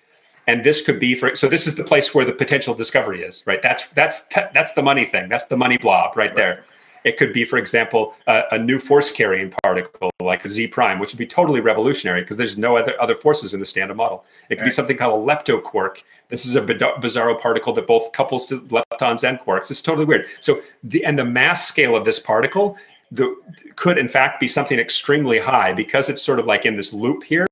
[0.48, 3.44] And this could be for so this is the place where the potential discovery is,
[3.48, 3.62] right?
[3.62, 5.30] That's that's that's the money thing.
[5.30, 6.36] That's the money blob right, right.
[6.36, 6.66] there.
[7.04, 11.00] It could be, for example, a, a new force carrying particle like a Z prime,
[11.00, 14.26] which would be totally revolutionary because there's no other, other forces in the standard model.
[14.50, 14.66] It could right.
[14.66, 16.04] be something called a leptoquark.
[16.30, 19.70] This is a bizarro particle that both couples to leptons and quarks.
[19.70, 20.26] It's totally weird.
[20.40, 22.78] So the and the mass scale of this particle
[23.12, 23.36] the,
[23.76, 27.24] could in fact be something extremely high because it's sort of like in this loop
[27.24, 27.46] here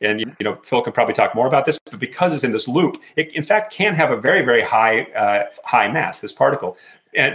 [0.00, 2.68] and you know Phil can probably talk more about this, but because it's in this
[2.68, 6.20] loop, it in fact can have a very very high uh, high mass.
[6.20, 6.76] This particle,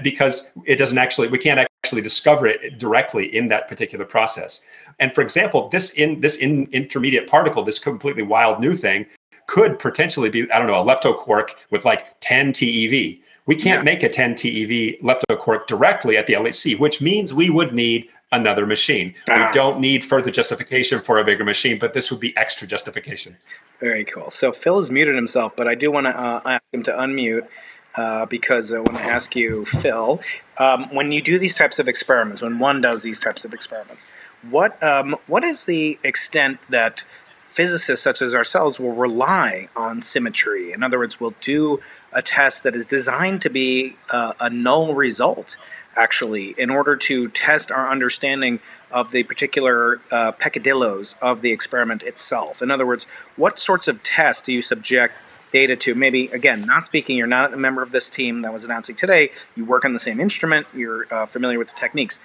[0.03, 4.61] because it doesn't actually we can't actually discover it directly in that particular process.
[4.99, 9.05] And for example, this in this in intermediate particle, this completely wild new thing,
[9.47, 13.21] could potentially be I don't know a leptoquark with like 10 TeV.
[13.45, 13.83] We can't yeah.
[13.83, 18.65] make a 10 TeV leptoquark directly at the LHC, which means we would need another
[18.65, 19.13] machine.
[19.29, 19.47] Ah.
[19.47, 23.37] We don't need further justification for a bigger machine, but this would be extra justification.
[23.79, 24.31] Very cool.
[24.31, 27.47] So Phil has muted himself, but I do want to uh, ask him to unmute.
[27.95, 30.19] Uh, because I want to ask you, Phil,
[30.57, 34.03] um, when you do these types of experiments, when one does these types of experiments,
[34.49, 37.03] what um, what is the extent that
[37.39, 40.71] physicists such as ourselves will rely on symmetry?
[40.71, 41.81] In other words, will do
[42.13, 45.55] a test that is designed to be uh, a null result
[45.95, 48.59] actually, in order to test our understanding
[48.91, 52.61] of the particular uh, peccadillos of the experiment itself.
[52.61, 55.17] In other words, what sorts of tests do you subject
[55.53, 55.95] data to?
[55.95, 59.31] Maybe, again, not speaking, you're not a member of this team that was announcing today,
[59.55, 62.19] you work on the same instrument, you're uh, familiar with the techniques.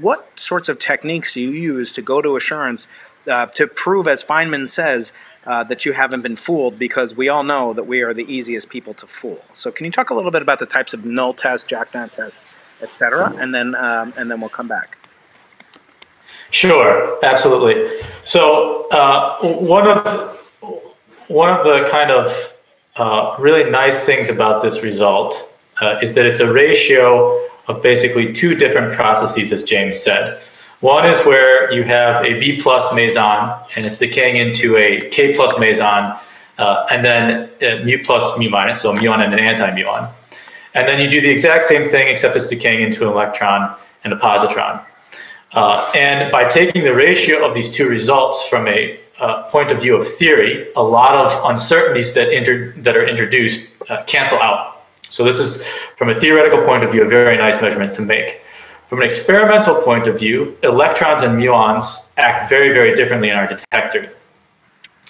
[0.00, 2.88] What sorts of techniques do you use to go to assurance
[3.30, 5.12] uh, to prove, as Feynman says,
[5.46, 8.70] uh, that you haven't been fooled because we all know that we are the easiest
[8.70, 9.42] people to fool.
[9.52, 12.40] So, can you talk a little bit about the types of null tests, jackknife tests,
[12.82, 14.98] etc., and then um, and then we'll come back.
[16.50, 18.00] Sure, absolutely.
[18.24, 20.52] So uh, one of
[21.28, 22.52] one of the kind of
[22.98, 28.32] uh, really nice things about this result uh, is that it's a ratio of basically
[28.32, 30.40] two different processes, as James said.
[30.80, 35.34] One is where you have a B plus meson and it's decaying into a K
[35.34, 36.14] plus meson,
[36.58, 40.10] uh, and then uh, mu plus mu minus, so a muon and an anti-muon.
[40.74, 44.12] And then you do the exact same thing, except it's decaying into an electron and
[44.12, 44.84] a positron.
[45.52, 49.80] Uh, and by taking the ratio of these two results from a uh, point of
[49.80, 54.82] view of theory, a lot of uncertainties that, inter- that are introduced uh, cancel out.
[55.10, 55.64] So this is,
[55.96, 58.42] from a theoretical point of view, a very nice measurement to make.
[58.88, 63.46] From an experimental point of view, electrons and muons act very, very differently in our
[63.46, 64.12] detector.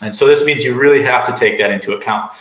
[0.01, 2.33] And so this means you really have to take that into account.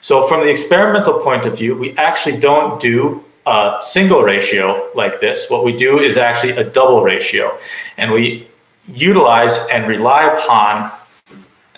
[0.00, 5.20] So from the experimental point of view, we actually don't do a single ratio like
[5.20, 5.48] this.
[5.48, 7.56] What we do is actually a double ratio,
[7.96, 8.48] and we
[8.88, 10.90] utilize and rely upon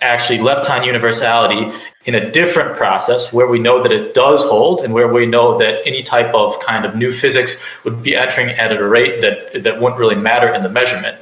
[0.00, 1.72] actually lepton universality
[2.04, 5.58] in a different process where we know that it does hold and where we know
[5.58, 9.62] that any type of kind of new physics would be entering at a rate that,
[9.62, 11.18] that wouldn't really matter in the measurement.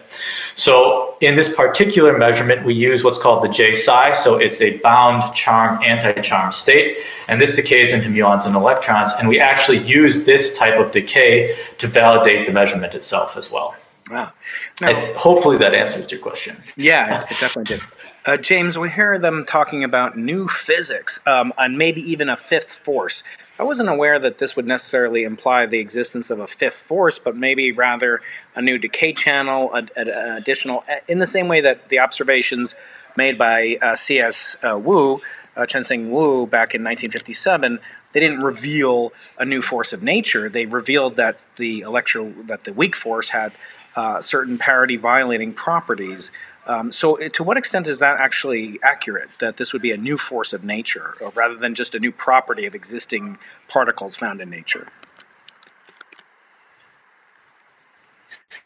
[0.54, 4.12] So in this particular measurement, we use what's called the J psi.
[4.12, 6.96] So it's a bound charm anti-charm state.
[7.28, 9.12] And this decays into muons and electrons.
[9.18, 13.74] And we actually use this type of decay to validate the measurement itself as well.
[14.10, 14.32] Wow.
[15.16, 16.62] Hopefully that answers your question.
[16.76, 17.80] Yeah, it definitely did.
[18.26, 22.80] Uh, James, we hear them talking about new physics um, and maybe even a fifth
[22.80, 23.22] force.
[23.56, 27.36] I wasn't aware that this would necessarily imply the existence of a fifth force, but
[27.36, 28.20] maybe rather
[28.56, 32.74] a new decay channel, an additional, in the same way that the observations
[33.16, 34.56] made by uh, C.S.
[34.60, 35.20] Uh, Wu,
[35.56, 37.78] uh, Chien-Shiung Wu, back in 1957,
[38.12, 40.48] they didn't reveal a new force of nature.
[40.48, 43.52] They revealed that the electro, that the weak force had
[43.94, 46.32] uh, certain parity violating properties.
[46.66, 49.28] Um, so, to what extent is that actually accurate?
[49.38, 52.66] That this would be a new force of nature, rather than just a new property
[52.66, 54.88] of existing particles found in nature?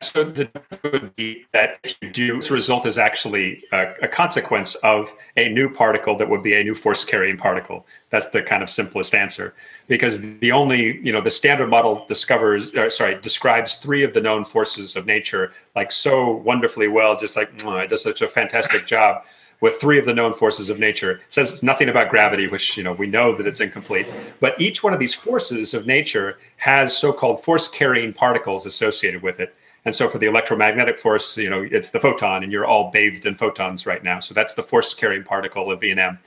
[0.00, 0.48] So the
[0.82, 5.48] would be that if you do, this result is actually a, a, consequence of a
[5.50, 7.86] new particle that would be a new force carrying particle.
[8.10, 9.54] That's the kind of simplest answer,
[9.88, 14.20] because the only you know the standard model discovers, or, sorry, describes three of the
[14.20, 18.86] known forces of nature like so wonderfully well, just like it does such a fantastic
[18.86, 19.22] job
[19.60, 21.12] with three of the known forces of nature.
[21.12, 24.06] It says nothing about gravity, which you know we know that it's incomplete.
[24.40, 29.54] But each one of these forces of nature has so-called force-carrying particles associated with it.
[29.84, 33.26] And so for the electromagnetic force, you know, it's the photon, and you're all bathed
[33.26, 34.20] in photons right now.
[34.20, 36.18] So that's the force carrying particle of E&M.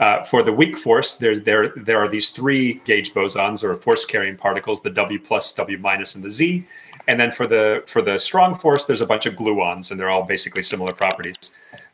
[0.00, 4.04] Uh, for the weak force, there, there, there are these three gauge bosons or force
[4.04, 6.64] carrying particles, the W plus, W minus, and the Z.
[7.08, 10.10] And then for the for the strong force, there's a bunch of gluons, and they're
[10.10, 11.36] all basically similar properties.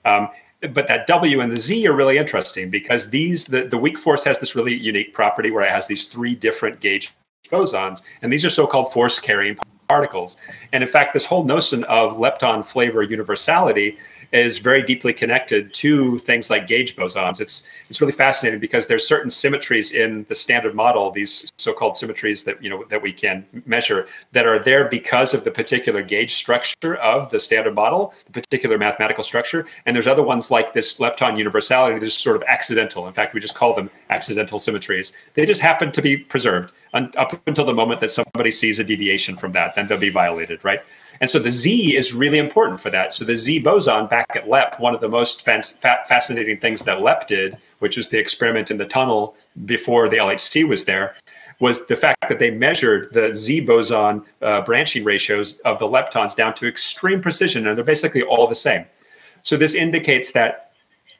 [0.04, 0.28] Um,
[0.72, 4.24] but that W and the Z are really interesting because these the, the weak force
[4.24, 7.14] has this really unique property where it has these three different gauge
[7.50, 9.56] bosons, and these are so-called force carrying
[9.88, 10.36] particles.
[10.72, 13.96] And in fact, this whole notion of lepton flavor universality
[14.32, 17.40] is very deeply connected to things like gauge bosons.
[17.40, 22.44] It's it's really fascinating because there's certain symmetries in the standard model, these so-called symmetries
[22.44, 26.34] that you know that we can measure that are there because of the particular gauge
[26.34, 29.66] structure of the standard model, the particular mathematical structure.
[29.86, 33.06] And there's other ones like this lepton universality that's sort of accidental.
[33.06, 35.14] In fact, we just call them accidental symmetries.
[35.34, 39.36] They just happen to be preserved up until the moment that somebody sees a deviation
[39.36, 40.82] from that, then they'll be violated, right?
[41.20, 43.12] And so the Z is really important for that.
[43.12, 45.62] So the Z boson back at LEP, one of the most fa-
[46.06, 50.68] fascinating things that LEP did, which was the experiment in the tunnel before the LHC
[50.68, 51.16] was there,
[51.60, 56.36] was the fact that they measured the Z boson uh, branching ratios of the leptons
[56.36, 58.84] down to extreme precision, and they're basically all the same.
[59.42, 60.67] So this indicates that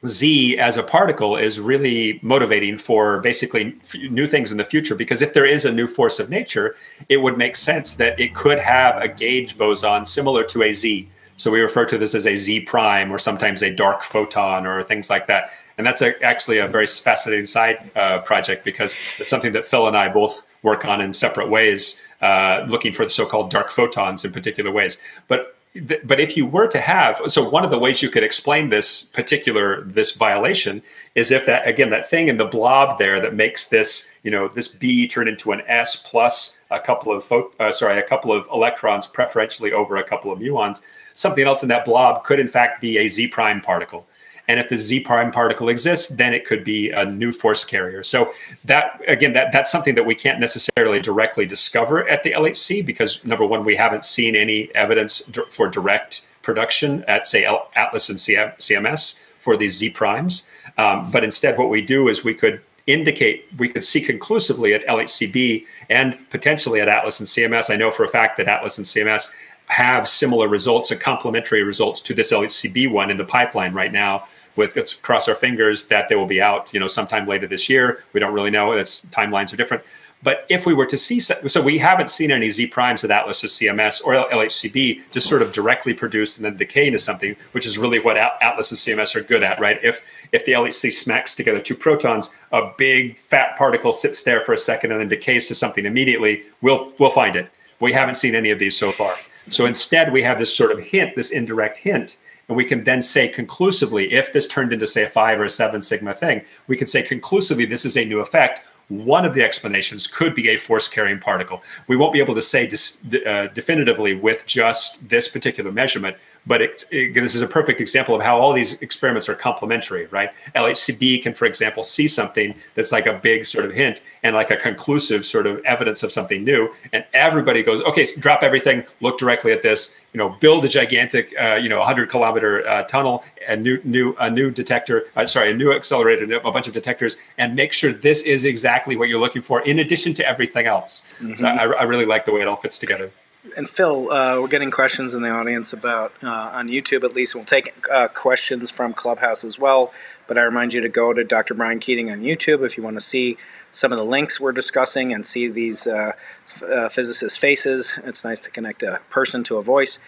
[0.07, 3.75] Z as a particle is really motivating for basically
[4.09, 4.95] new things in the future.
[4.95, 6.75] Because if there is a new force of nature,
[7.09, 11.07] it would make sense that it could have a gauge boson similar to a Z.
[11.35, 14.83] So we refer to this as a Z prime or sometimes a dark photon or
[14.83, 15.51] things like that.
[15.77, 19.87] And that's a, actually a very fascinating side uh, project because it's something that Phil
[19.87, 23.69] and I both work on in separate ways, uh, looking for the so called dark
[23.69, 24.97] photons in particular ways.
[25.29, 25.55] But
[26.03, 29.03] but if you were to have so one of the ways you could explain this
[29.03, 30.81] particular this violation
[31.13, 34.47] is if that again that thing in the blob there that makes this you know
[34.47, 38.47] this b turn into an s plus a couple of uh, sorry a couple of
[38.51, 40.81] electrons preferentially over a couple of muons
[41.13, 44.07] something else in that blob could in fact be a z prime particle
[44.49, 48.01] and if the Z prime particle exists, then it could be a new force carrier.
[48.01, 48.33] So
[48.65, 53.23] that again, that that's something that we can't necessarily directly discover at the LHC because
[53.23, 59.21] number one, we haven't seen any evidence for direct production at say Atlas and CMS
[59.39, 60.49] for these Z primes.
[60.79, 64.83] Um, but instead, what we do is we could indicate we could see conclusively at
[64.87, 67.71] LHCb and potentially at Atlas and CMS.
[67.71, 69.31] I know for a fact that Atlas and CMS
[69.67, 74.25] have similar results and complementary results to this LHCb one in the pipeline right now
[74.55, 77.69] with let's cross our fingers that they will be out, you know, sometime later this
[77.69, 78.03] year.
[78.13, 78.73] We don't really know.
[78.73, 79.83] Its timelines are different.
[80.21, 83.41] But if we were to see, so we haven't seen any Z primes at Atlas
[83.43, 87.65] or CMS or LHCb just sort of directly produced and then decay into something, which
[87.65, 89.81] is really what Atlas and CMS are good at, right?
[89.81, 90.01] If
[90.33, 94.57] if the LHC smacks together two protons, a big fat particle sits there for a
[94.57, 97.49] second and then decays to something immediately, we'll we'll find it.
[97.79, 99.15] We haven't seen any of these so far.
[99.47, 102.17] So instead, we have this sort of hint, this indirect hint
[102.49, 105.49] and we can then say conclusively, if this turned into, say, a five or a
[105.49, 108.61] seven sigma thing, we can say conclusively this is a new effect.
[108.89, 111.61] one of the explanations could be a force carrying particle.
[111.87, 116.17] We won't be able to say dis, uh, definitively with just this particular measurement,
[116.47, 120.07] but it, it, this is a perfect example of how all these experiments are complementary,
[120.07, 120.31] right?
[120.55, 124.51] LHCb can, for example, see something that's like a big sort of hint and like
[124.51, 128.83] a conclusive sort of evidence of something new, and everybody goes, okay, so drop everything,
[129.01, 132.83] look directly at this, you know, build a gigantic, uh, you know, 100 kilometer uh,
[132.83, 136.73] tunnel, a new, new, a new detector, uh, sorry, a new accelerator, a bunch of
[136.73, 140.65] detectors, and make sure this is exactly what you're looking for, in addition to everything
[140.65, 141.11] else.
[141.19, 141.35] Mm-hmm.
[141.35, 143.11] So I, I really like the way it all fits together
[143.55, 147.35] and Phil, uh, we're getting questions in the audience about uh, on YouTube at least.
[147.35, 149.93] We'll take uh, questions from Clubhouse as well.
[150.27, 151.53] But I remind you to go to Dr.
[151.53, 153.37] Brian Keating on YouTube if you want to see
[153.71, 156.11] some of the links we're discussing and see these uh,
[156.45, 157.99] f- uh, physicists' faces.
[158.03, 159.99] It's nice to connect a person to a voice.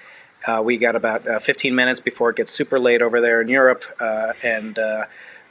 [0.48, 3.84] Uh, we got about 15 minutes before it gets super late over there in Europe,
[4.44, 4.80] and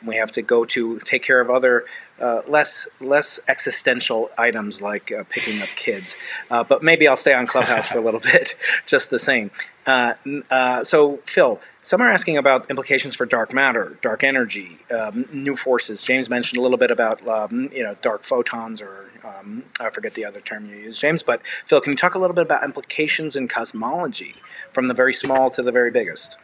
[0.04, 1.84] we have to go to take care of other
[2.20, 6.16] uh, less less existential items like uh, picking up kids.
[6.50, 9.50] Uh, but maybe I'll stay on Clubhouse for a little bit, just the same.
[9.86, 10.14] Uh,
[10.50, 15.56] uh, so, Phil, some are asking about implications for dark matter, dark energy, um, new
[15.56, 16.02] forces.
[16.02, 20.14] James mentioned a little bit about um, you know dark photons or um, I forget
[20.14, 21.22] the other term you use, James.
[21.22, 24.34] But Phil, can you talk a little bit about implications in cosmology,
[24.72, 26.38] from the very small to the very biggest?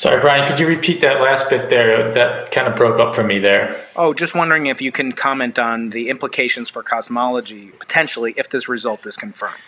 [0.00, 2.10] Sorry, Brian, could you repeat that last bit there?
[2.14, 3.84] That kind of broke up for me there.
[3.96, 8.66] Oh, just wondering if you can comment on the implications for cosmology potentially if this
[8.66, 9.60] result is confirmed.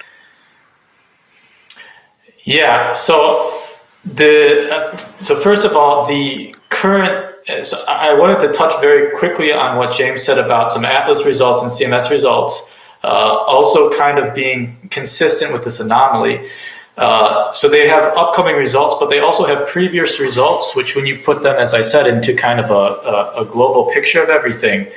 [2.44, 2.92] Yeah.
[2.92, 3.60] So
[4.06, 7.28] the uh, so first of all, the current.
[7.62, 11.60] So I wanted to touch very quickly on what James said about some Atlas results
[11.60, 12.72] and CMS results,
[13.04, 16.48] uh, also kind of being consistent with this anomaly.
[16.96, 21.16] Uh, so they have upcoming results, but they also have previous results, which when you
[21.16, 24.88] put them, as I said, into kind of a, a, a global picture of everything,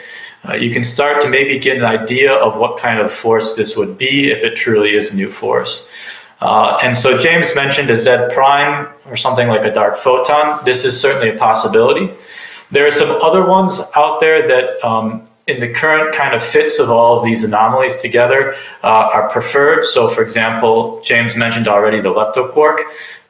[0.48, 3.76] uh, you can start to maybe get an idea of what kind of force this
[3.78, 5.88] would be if it truly is a new force.
[6.42, 10.64] Uh, and so James mentioned a Z prime or something like a dark photon.
[10.66, 12.12] This is certainly a possibility.
[12.72, 16.80] There are some other ones out there that um, in the current kind of fits
[16.80, 19.86] of all of these anomalies together uh, are preferred.
[19.86, 22.80] So, for example, James mentioned already the leptoquark.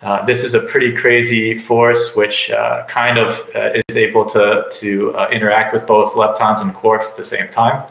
[0.02, 4.66] Uh, this is a pretty crazy force which uh, kind of uh, is able to,
[4.72, 7.84] to uh, interact with both leptons and quarks at the same time.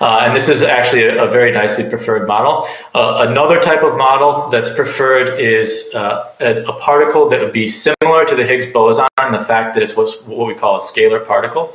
[0.00, 2.66] Uh, and this is actually a, a very nicely preferred model.
[2.94, 7.66] Uh, another type of model that's preferred is uh, a, a, particle that would be
[7.66, 11.74] similar to the Higgs boson the fact that it's what we call a scalar particle.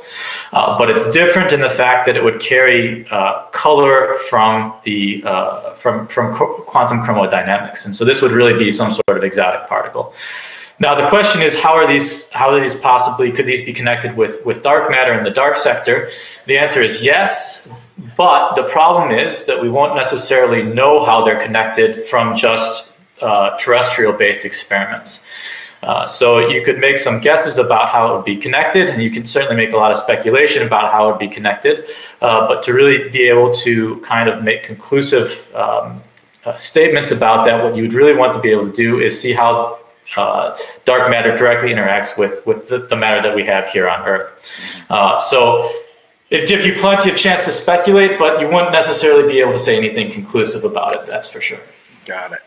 [0.52, 5.22] Uh, but it's different in the fact that it would carry uh, color from, the,
[5.24, 7.84] uh, from, from quantum chromodynamics.
[7.84, 10.14] And so this would really be some sort of exotic particle.
[10.80, 12.28] Now the question is, how are these?
[12.30, 13.30] How are these possibly?
[13.30, 16.08] Could these be connected with with dark matter in the dark sector?
[16.46, 17.68] The answer is yes,
[18.16, 23.56] but the problem is that we won't necessarily know how they're connected from just uh,
[23.56, 25.74] terrestrial-based experiments.
[25.84, 29.10] Uh, so you could make some guesses about how it would be connected, and you
[29.10, 31.86] can certainly make a lot of speculation about how it would be connected.
[32.22, 36.02] Uh, but to really be able to kind of make conclusive um,
[36.46, 39.20] uh, statements about that, what you would really want to be able to do is
[39.20, 39.78] see how
[40.16, 44.06] uh, dark matter directly interacts with with the, the, matter that we have here on
[44.06, 44.84] Earth.
[44.90, 45.68] Uh, so
[46.30, 49.58] it gives you plenty of chance to speculate, but you wouldn't necessarily be able to
[49.58, 51.06] say anything conclusive about it.
[51.06, 51.60] That's for sure.
[52.06, 52.40] Got it.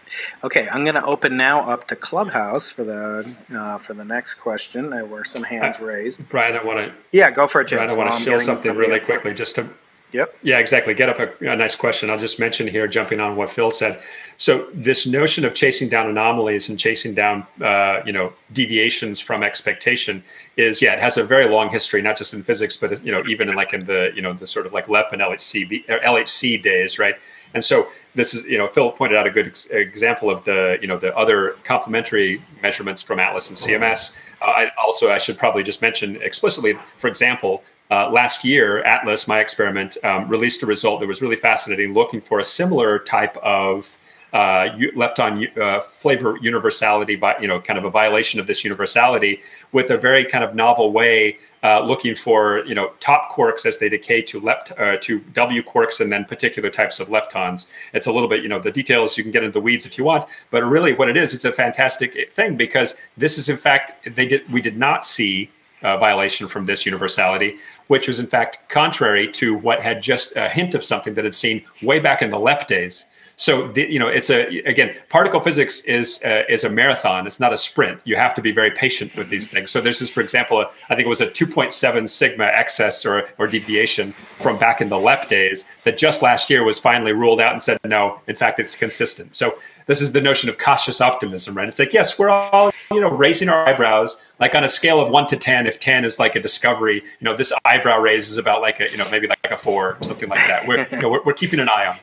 [0.43, 4.35] Okay, I'm going to open now up to Clubhouse for the uh, for the next
[4.35, 4.91] question.
[4.91, 6.27] There were some hands raised.
[6.29, 6.93] Brian, I want to.
[7.11, 7.79] Yeah, go for it, James.
[7.79, 9.67] Brian, I want to show something really quickly, just to.
[10.13, 10.37] Yep.
[10.41, 10.93] Yeah, exactly.
[10.93, 12.09] Get up a, a nice question.
[12.09, 13.99] I'll just mention here, jumping on what Phil said.
[14.37, 19.41] So this notion of chasing down anomalies and chasing down, uh, you know, deviations from
[19.41, 20.23] expectation
[20.57, 23.23] is, yeah, it has a very long history, not just in physics, but you know,
[23.27, 26.61] even in like in the, you know, the sort of like LEP and LHC LHC
[26.61, 27.15] days, right?
[27.55, 30.77] And so this is, you know, Phil pointed out a good ex- example of the,
[30.81, 34.15] you know, the other complementary measurements from Atlas and CMS.
[34.39, 39.27] Uh, I also I should probably just mention explicitly, for example, uh, last year, Atlas,
[39.27, 43.35] my experiment, um, released a result that was really fascinating, looking for a similar type
[43.37, 43.97] of
[44.37, 49.89] uh, lepton uh, flavor universality, you know, kind of a violation of this universality with
[49.89, 53.89] a very kind of novel way, uh, looking for you know top quarks as they
[53.89, 57.71] decay to lept uh, to W quarks and then particular types of leptons.
[57.95, 59.97] It's a little bit you know the details you can get into the weeds if
[59.97, 63.57] you want, but really what it is, it's a fantastic thing because this is in
[63.57, 65.49] fact they did we did not see.
[65.83, 70.49] Uh, violation from this universality, which was in fact contrary to what had just a
[70.49, 73.05] hint of something that had seen way back in the LEP days
[73.39, 77.27] So the, you know, it's a again, particle physics is uh, is a marathon.
[77.27, 78.01] It's not a sprint.
[78.03, 79.69] You have to be very patient with these things.
[79.69, 83.29] So this is, for example, a, I think it was a 2.7 sigma excess or
[83.37, 87.39] or deviation from back in the LEP days that just last year was finally ruled
[87.39, 88.19] out and said no.
[88.25, 89.35] In fact, it's consistent.
[89.35, 89.53] So
[89.85, 91.69] this is the notion of cautious optimism, right?
[91.69, 95.11] It's like yes, we're all you know raising our eyebrows like on a scale of
[95.11, 95.67] one to ten.
[95.67, 98.89] If ten is like a discovery, you know, this eyebrow raise is about like a
[98.89, 100.67] you know maybe like a four or something like that.
[100.67, 101.97] We're you know, we're, we're keeping an eye on.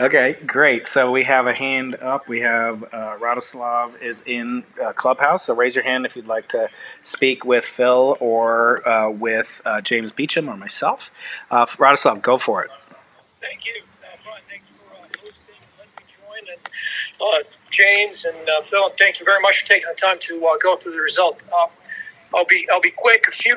[0.00, 0.86] Okay, great.
[0.86, 2.28] So we have a hand up.
[2.28, 5.46] We have uh, Radoslav is in uh, Clubhouse.
[5.46, 6.68] So raise your hand if you'd like to
[7.00, 11.10] speak with Phil or uh, with uh, James Beacham or myself.
[11.50, 12.70] Uh, Radoslav, go for it.
[13.40, 13.82] Thank you.
[14.02, 14.62] Uh, uh, and
[15.96, 16.52] me join.
[16.52, 20.76] And uh, James and Phil, thank you very much for taking the time to go
[20.76, 21.42] through the result.
[22.34, 23.26] I'll be I'll be quick.
[23.26, 23.54] A few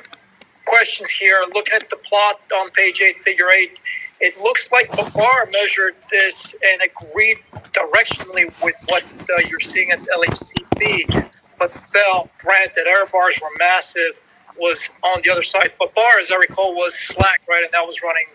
[0.65, 1.41] questions here.
[1.53, 3.79] Looking at the plot on page eight, figure eight,
[4.19, 7.39] it looks like Babar measured this and agreed
[7.73, 11.31] directionally with what uh, you're seeing at LHCb.
[11.57, 14.19] But Belle, granted, error bars were massive,
[14.57, 15.73] was on the other side.
[15.79, 17.63] Babar, as I recall, was SLAC, right?
[17.63, 18.25] And that was running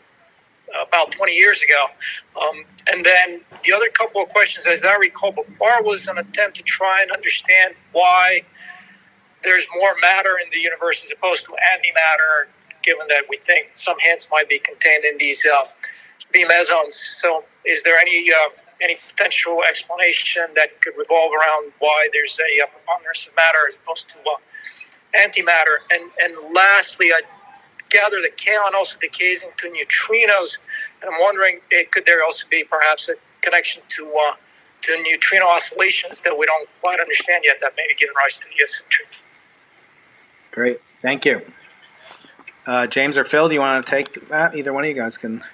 [0.87, 1.87] about 20 years ago.
[2.41, 6.57] Um, and then the other couple of questions, as I recall, Babar was an attempt
[6.57, 8.43] to try and understand why
[9.43, 12.47] there's more matter in the universe as opposed to antimatter,
[12.83, 15.67] given that we think some hints might be contained in these uh,
[16.33, 16.95] B mesons.
[16.95, 22.63] So, is there any uh, any potential explanation that could revolve around why there's a,
[22.63, 25.79] a preponderance of matter as opposed to uh, antimatter?
[25.91, 27.21] And and lastly, I
[27.91, 30.59] gather that kaon also decays into neutrinos,
[31.01, 34.35] and I'm wondering, eh, could there also be perhaps a connection to uh,
[34.83, 38.45] to neutrino oscillations that we don't quite understand yet that may be giving rise to
[38.49, 39.07] the asymmetry?
[40.57, 41.43] Great, thank you.
[42.67, 44.57] Uh, James or Phil, do you want to take that?
[44.57, 45.45] Either one of you guys can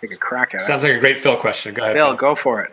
[0.00, 0.64] take a crack at it.
[0.64, 1.72] Sounds like a great Phil question.
[1.72, 1.94] Go ahead.
[1.94, 2.16] Phil, Phil.
[2.16, 2.72] go for it.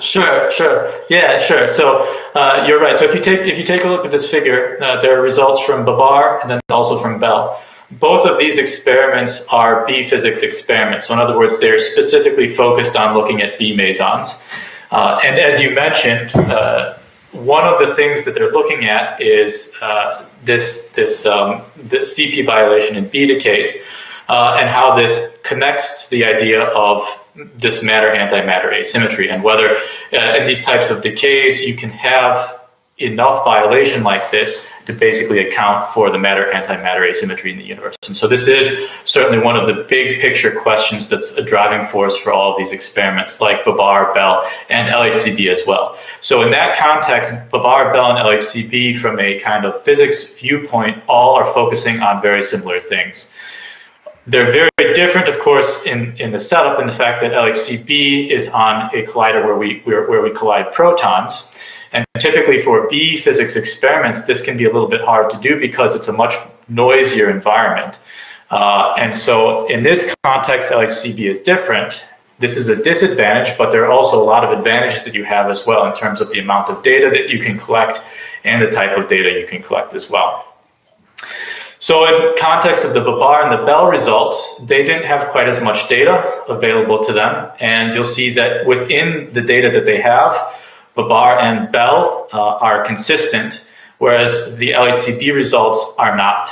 [0.00, 0.94] Sure, sure.
[1.10, 1.66] Yeah, sure.
[1.66, 2.02] So
[2.36, 2.96] uh, you're right.
[2.96, 5.22] So if you take if you take a look at this figure, uh, there are
[5.22, 7.60] results from Babar and then also from Belle.
[7.98, 11.08] Both of these experiments are B physics experiments.
[11.08, 14.40] So in other words, they're specifically focused on looking at B mesons.
[14.92, 16.94] Uh, and as you mentioned, uh,
[17.32, 22.96] one of the things that they're looking at is uh, this this um, CP violation
[22.96, 23.76] in beta decays,
[24.28, 27.04] uh, and how this connects to the idea of
[27.56, 29.76] this matter antimatter asymmetry, and whether
[30.12, 32.59] uh, in these types of decays you can have
[33.00, 37.96] enough violation like this to basically account for the matter antimatter asymmetry in the universe.
[38.06, 42.16] And so this is certainly one of the big picture questions that's a driving force
[42.16, 45.96] for all of these experiments like Babar, Belle, and LHCb as well.
[46.20, 51.34] So in that context, Babar, Belle, and LHCb from a kind of physics viewpoint all
[51.34, 53.30] are focusing on very similar things.
[54.26, 58.48] They're very, different, of course, in, in the setup in the fact that LHCb is
[58.48, 61.50] on a collider where we, where, where we collide protons.
[61.92, 65.58] And typically for B physics experiments, this can be a little bit hard to do
[65.58, 66.34] because it's a much
[66.68, 67.98] noisier environment.
[68.50, 72.04] Uh, and so in this context, LHCb is different.
[72.38, 75.50] This is a disadvantage, but there are also a lot of advantages that you have
[75.50, 78.02] as well in terms of the amount of data that you can collect
[78.44, 80.46] and the type of data you can collect as well.
[81.78, 85.62] So in context of the Babar and the Belle results, they didn't have quite as
[85.62, 87.50] much data available to them.
[87.58, 90.34] And you'll see that within the data that they have,
[91.02, 93.64] Babar and Belle uh, are consistent,
[93.98, 96.50] whereas the LHCb results are not.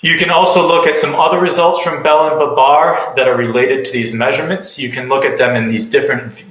[0.00, 3.84] You can also look at some other results from Belle and Babar that are related
[3.86, 4.78] to these measurements.
[4.78, 6.44] You can look at them in these different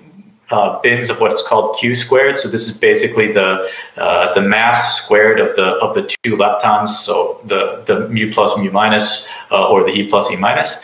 [0.50, 2.39] uh, bins of what's called q squared.
[2.39, 3.68] So this is basically the
[3.98, 6.89] uh, the mass squared of the of the two leptons.
[6.89, 10.78] So the the mu plus mu minus uh, or the e plus e minus.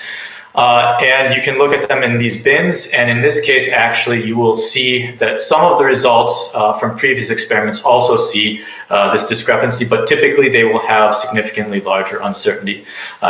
[0.56, 2.88] Uh, and you can look at them in these bins.
[2.88, 6.98] And in this case, actually, you will see that some of the results uh, from
[6.98, 12.84] previous experiments also see uh, this discrepancy, but typically they will have significantly larger uncertainty.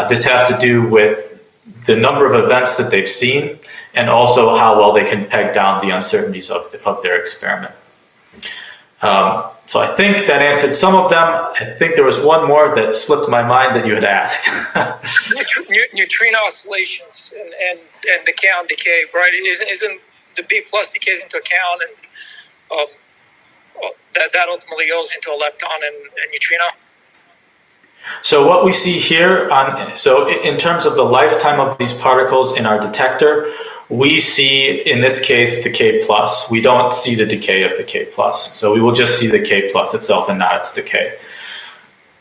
[0.10, 1.36] this has to do with
[1.86, 3.60] the number of events that they've seen
[3.94, 7.74] and also how well they can peg down the uncertainties of, the, of their experiment.
[9.02, 11.28] Um, so I think that answered some of them.
[11.28, 14.50] I think there was one more that slipped my mind that you had asked.
[15.94, 19.32] neutrino oscillations and, and, and the kaon decay, right?
[19.34, 20.02] Isn't, isn't
[20.36, 22.88] the B plus decays into a kaon and um,
[24.16, 26.64] that, that ultimately goes into a lepton and, and neutrino?
[28.24, 32.58] So what we see here on, so in terms of the lifetime of these particles
[32.58, 33.52] in our detector,
[33.90, 36.50] we see in this case the K plus.
[36.50, 38.56] We don't see the decay of the K plus.
[38.58, 41.18] So we will just see the K plus itself and not its decay.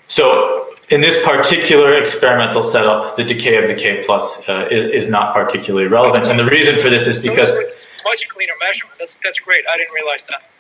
[0.09, 5.09] So in this particular experimental setup, the decay of the K plus uh, is, is,
[5.11, 6.27] not particularly relevant.
[6.27, 8.97] And the reason for this is because it's much cleaner measurement.
[8.99, 9.65] That's that's great.
[9.71, 10.51] I didn't realize that.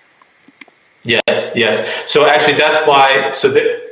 [1.04, 2.04] Yes, yes.
[2.06, 3.32] So actually, that's why.
[3.32, 3.87] So that.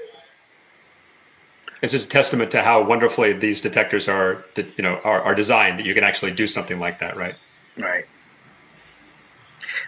[1.86, 5.78] It's just a testament to how wonderfully these detectors are, you know, are, are designed
[5.78, 7.36] that you can actually do something like that, right?
[7.78, 8.06] Right.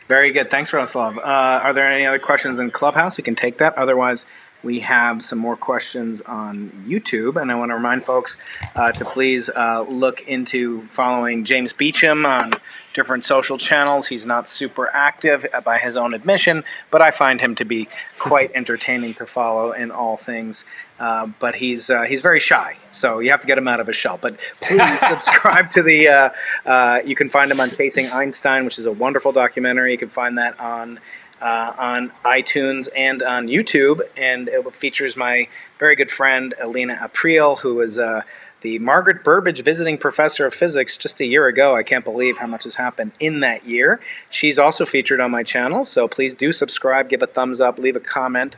[0.07, 0.49] Very good.
[0.49, 1.19] Thanks, Roslav.
[1.19, 3.19] Uh, are there any other questions in Clubhouse?
[3.19, 3.77] We can take that.
[3.77, 4.27] Otherwise,
[4.63, 8.37] we have some more questions on YouTube, and I want to remind folks
[8.77, 12.55] uh, to please uh, look into following James Beacham on
[12.99, 14.09] different social channels.
[14.09, 17.89] He's not super active by his own admission, but I find him to be
[18.19, 20.65] quite entertaining to follow in all things.
[20.99, 23.87] Uh, but he's uh, he's very shy, so you have to get him out of
[23.87, 24.19] his shell.
[24.21, 26.09] But please subscribe to the.
[26.09, 26.31] Uh,
[26.67, 29.93] uh, you can find him on Chasing Einstein, which is a wonderful documentary.
[29.93, 30.99] You can find that on
[31.41, 35.47] uh, on iTunes and on YouTube, and it features my
[35.79, 38.23] very good friend Elena Aprile, who is uh,
[38.61, 41.77] the Margaret Burbidge Visiting Professor of Physics just a year ago.
[41.77, 44.01] I can't believe how much has happened in that year.
[44.31, 47.97] She's also featured on my channel, so please do subscribe, give a thumbs up, leave
[47.97, 48.57] a comment.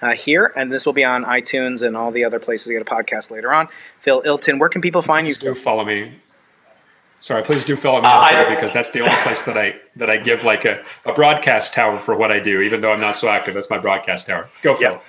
[0.00, 2.82] Uh, here, and this will be on iTunes and all the other places you get
[2.82, 3.68] a podcast later on.
[4.00, 5.34] Phil Ilten, where can people find you?
[5.36, 6.12] Do follow me
[7.22, 9.76] Sorry, please do follow me uh, on Twitter because that's the only place that I
[9.94, 13.00] that I give like a, a broadcast tower for what I do, even though I'm
[13.00, 13.54] not so active.
[13.54, 14.48] That's my broadcast tower.
[14.62, 15.00] Go, Phil.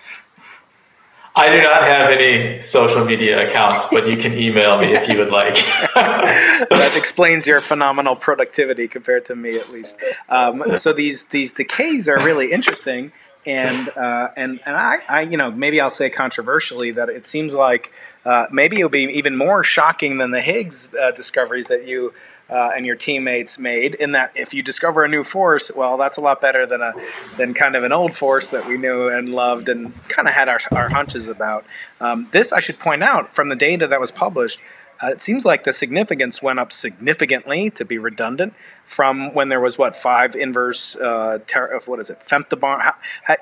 [1.36, 5.18] I do not have any social media accounts, but you can email me if you
[5.18, 5.56] would like.
[5.96, 9.98] that explains your phenomenal productivity compared to me, at least.
[10.30, 13.12] Um, so these these decays are really interesting,
[13.48, 17.56] and uh, and and I, I you know maybe I'll say controversially that it seems
[17.56, 17.92] like
[18.26, 22.14] uh, maybe it'll be even more shocking than the Higgs uh, discoveries that you
[22.50, 23.96] uh, and your teammates made.
[23.96, 26.94] In that, if you discover a new force, well, that's a lot better than a
[27.38, 30.50] than kind of an old force that we knew and loved and kind of had
[30.50, 31.66] our, our hunches about.
[32.00, 34.62] Um, this, I should point out, from the data that was published.
[35.02, 38.54] Uh, it seems like the significance went up significantly, to be redundant,
[38.86, 42.94] from when there was what five inverse uh, ter- what is it femtobarn?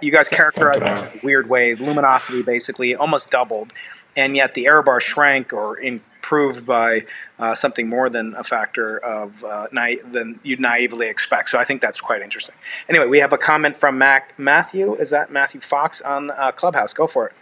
[0.01, 1.75] you guys characterize this weird way.
[1.75, 3.73] Luminosity basically almost doubled,
[4.15, 5.77] and yet the error bar shrank or
[6.21, 7.03] improved by
[7.39, 11.49] uh, something more than a factor of uh, na- than you'd naively expect.
[11.49, 12.53] So I think that's quite interesting.
[12.87, 14.93] Anyway, we have a comment from Mac- Matthew.
[14.95, 16.93] Is that Matthew Fox on uh, Clubhouse?
[16.93, 17.33] Go for it.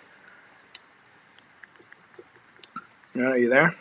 [3.21, 3.75] Are you there?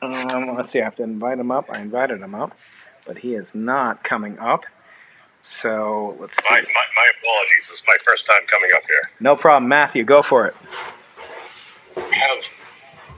[0.00, 0.80] Um, let's see.
[0.80, 1.66] I have to invite him up.
[1.72, 2.56] I invited him up,
[3.04, 4.64] but he is not coming up.
[5.42, 6.54] So let's see.
[6.54, 6.64] My, my,
[6.96, 7.68] my apologies.
[7.68, 9.10] This is my first time coming up here.
[9.18, 10.04] No problem, Matthew.
[10.04, 10.54] Go for it.
[11.96, 12.44] Have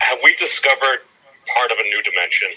[0.03, 0.99] Have we discovered
[1.47, 2.49] part of a new dimension?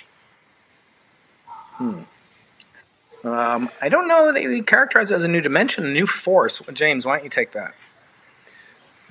[1.48, 3.28] Hmm.
[3.28, 6.62] Um, I don't know that we characterize it as a new dimension, a new force.
[6.74, 7.74] James, why don't you take that?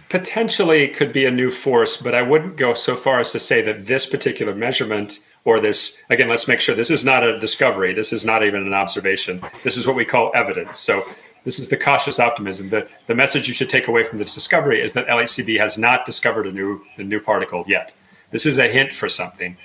[0.09, 3.63] Potentially could be a new force, but I wouldn't go so far as to say
[3.63, 7.93] that this particular measurement or this again let's make sure this is not a discovery
[7.93, 11.07] this is not even an observation this is what we call evidence so
[11.45, 14.83] this is the cautious optimism the, the message you should take away from this discovery
[14.83, 17.93] is that lhcb has not discovered a new a new particle yet
[18.35, 19.57] this is a hint for something.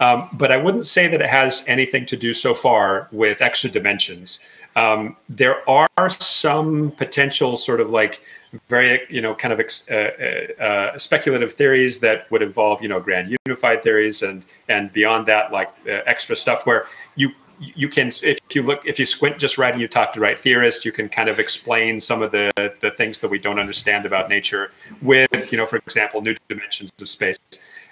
[0.00, 3.68] Um, but i wouldn't say that it has anything to do so far with extra
[3.68, 4.40] dimensions.
[4.76, 8.20] Um, there are some potential sort of like
[8.68, 13.00] very you know kind of uh, uh, uh, speculative theories that would involve you know
[13.00, 18.08] grand unified theories and and beyond that like uh, extra stuff where you you can
[18.22, 20.84] if you look if you squint just right and you talk to the right theorist
[20.84, 22.50] you can kind of explain some of the
[22.80, 24.70] the things that we don't understand about nature
[25.02, 27.36] with you know for example new dimensions of space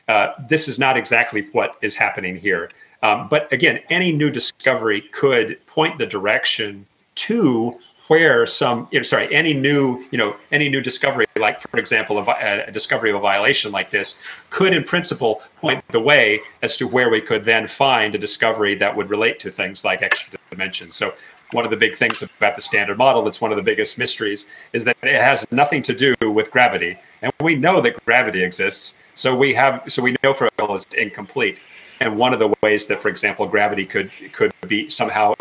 [0.08, 2.70] uh, this is not exactly what is happening here.
[3.02, 6.86] Um, but again any new discovery could point the direction
[7.16, 7.78] to
[8.08, 12.18] where some you know, sorry any new you know any new discovery like for example
[12.18, 16.76] a, a, discovery of a violation like this could in principle point the way as
[16.76, 20.38] to where we could then find a discovery that would relate to things like extra
[20.50, 20.94] dimensions.
[20.94, 21.14] So
[21.52, 24.48] one of the big things about the standard model that's one of the biggest mysteries
[24.72, 28.98] is that it has nothing to do with gravity and we know that gravity exists
[29.14, 31.60] so we have so we know for all is incomplete
[32.00, 35.34] and one of the ways that for example gravity could could be somehow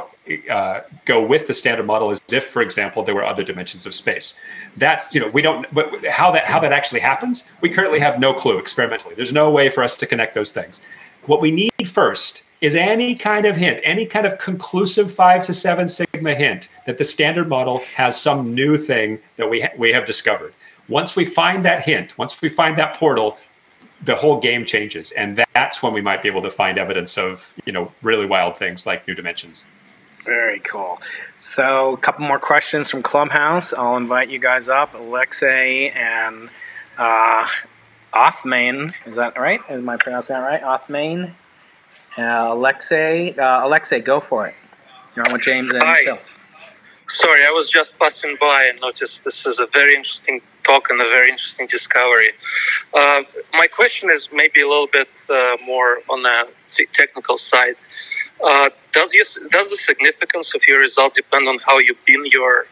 [0.49, 3.93] uh, go with the standard model as if, for example, there were other dimensions of
[3.93, 4.33] space.
[4.75, 8.19] That's you know we don't, but how that how that actually happens, we currently have
[8.19, 9.13] no clue experimentally.
[9.15, 10.81] There's no way for us to connect those things.
[11.25, 15.53] What we need first is any kind of hint, any kind of conclusive five to
[15.53, 19.91] seven sigma hint that the standard model has some new thing that we ha- we
[19.91, 20.53] have discovered.
[20.87, 23.37] Once we find that hint, once we find that portal,
[24.03, 27.55] the whole game changes, and that's when we might be able to find evidence of
[27.65, 29.65] you know really wild things like new dimensions.
[30.23, 30.99] Very cool.
[31.37, 33.73] So, a couple more questions from Clubhouse.
[33.73, 36.49] I'll invite you guys up, Alexei and
[36.97, 37.45] Uh,
[38.15, 39.59] Othmane, is that right?
[39.69, 40.61] Am I pronouncing that right?
[40.61, 41.35] Othmane.
[42.17, 44.55] Uh, Alexei, uh, Alexei, go for it.
[45.15, 46.03] You're on with James and Hi.
[46.05, 46.19] Phil.
[47.07, 50.99] Sorry, I was just passing by and noticed this is a very interesting talk and
[50.99, 52.31] a very interesting discovery.
[52.93, 57.75] Uh, my question is maybe a little bit uh, more on the te- technical side.
[58.43, 62.65] Uh, does you, does the significance of your result depend on how you bin your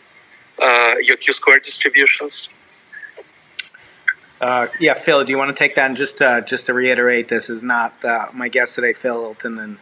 [0.59, 2.49] uh, your q square distributions?
[4.43, 5.85] Uh, yeah, Phil, do you want to take that?
[5.85, 9.63] And just uh, just to reiterate, this is not uh, my guest today, Phil Ilten
[9.63, 9.77] and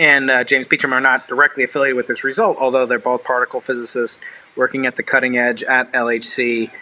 [0.00, 3.60] and uh, James Beacham are not directly affiliated with this result, although they're both particle
[3.60, 4.18] physicists
[4.56, 6.72] working at the cutting edge at LHC uh,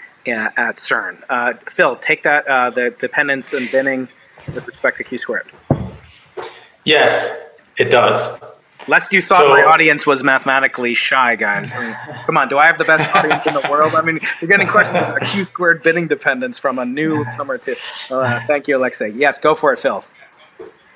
[0.56, 1.22] at CERN.
[1.28, 4.08] Uh, Phil, take that the dependence and binning
[4.54, 5.52] with respect to Q squared.
[6.84, 7.38] Yes,
[7.76, 8.38] it does.
[8.88, 11.74] Lest you thought So- my audience was mathematically shy, guys.
[11.74, 13.94] I mean, come on, do I have the best audience in the world?
[13.94, 17.76] I mean, you're getting questions about Q squared binning dependence from a new number two.
[18.10, 19.10] Uh, thank you, Alexei.
[19.10, 20.04] Yes, go for it, Phil.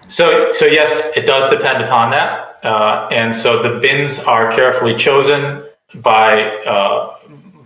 [0.09, 4.97] So, so yes, it does depend upon that, uh, and so the bins are carefully
[4.97, 5.62] chosen
[5.95, 7.14] by uh,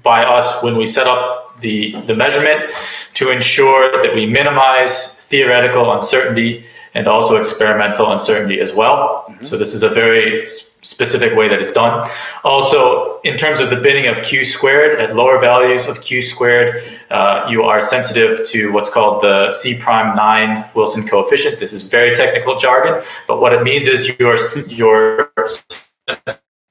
[0.02, 2.70] by us when we set up the the measurement
[3.14, 6.64] to ensure that we minimize theoretical uncertainty
[6.96, 9.00] and also experimental uncertainty as well.
[9.42, 10.46] So this is a very
[10.80, 12.08] specific way that it's done.
[12.42, 16.68] Also, in terms of the binning of q squared at lower values of q squared,
[17.10, 21.58] uh, you are sensitive to what's called the C prime nine Wilson coefficient.
[21.58, 22.94] This is very technical jargon,
[23.28, 24.38] but what it means is you're
[24.78, 25.32] you're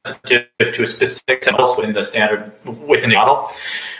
[0.05, 2.51] sensitive to a specific cells within the standard
[2.91, 3.37] within the model.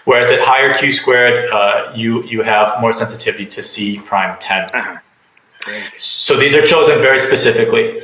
[0.05, 4.63] Whereas at higher q squared, uh, you you have more sensitivity to C prime ten.
[4.73, 4.99] Uh-huh.
[5.97, 8.01] So these are chosen very specifically.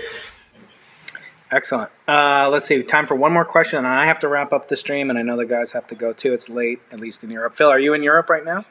[1.51, 1.91] Excellent.
[2.07, 2.81] Uh, let's see.
[2.81, 5.21] Time for one more question, and I have to wrap up the stream, and I
[5.21, 6.33] know the guys have to go too.
[6.33, 7.55] It's late, at least in Europe.
[7.55, 8.65] Phil, are you in Europe right now?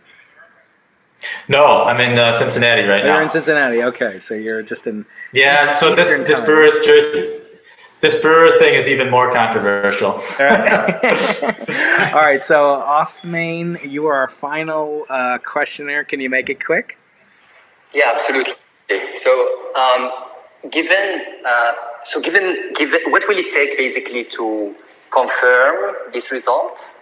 [1.49, 3.14] No, I'm in uh, Cincinnati right now.
[3.14, 3.82] You're in Cincinnati.
[3.82, 5.05] Okay, so you're just in.
[5.34, 6.47] Yeah, so this Eastern this time.
[6.47, 7.41] brewer's jersey,
[8.01, 10.12] this brewer thing is even more controversial.
[10.12, 12.12] All right.
[12.14, 12.41] All right.
[12.41, 16.05] So, Othmane, you are our final uh, questionnaire.
[16.05, 16.99] Can you make it quick?
[17.93, 18.55] Yeah, absolutely.
[19.31, 20.11] So, um,
[20.70, 21.72] given uh,
[22.03, 24.74] so given given what will it take basically to
[25.11, 26.97] confirm this result?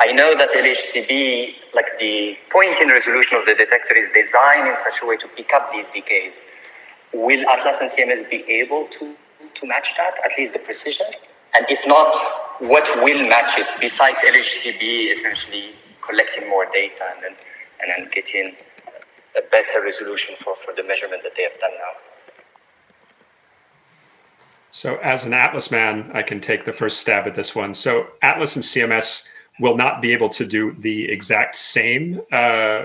[0.00, 4.76] I know that LHCb, like the point in resolution of the detector, is designed in
[4.76, 6.44] such a way to pick up these decays.
[7.12, 9.16] Will Atlas and CMS be able to
[9.54, 11.06] to match that, at least the precision?
[11.54, 12.14] And if not,
[12.60, 15.74] what will match it besides LHCb essentially
[16.06, 17.34] collecting more data and then
[17.80, 18.54] and then getting
[19.38, 22.10] a better resolution for, for the measurement that they have done now.
[24.70, 27.72] So, as an Atlas man, I can take the first stab at this one.
[27.72, 29.26] So, Atlas and CMS
[29.60, 32.84] will not be able to do the exact same uh,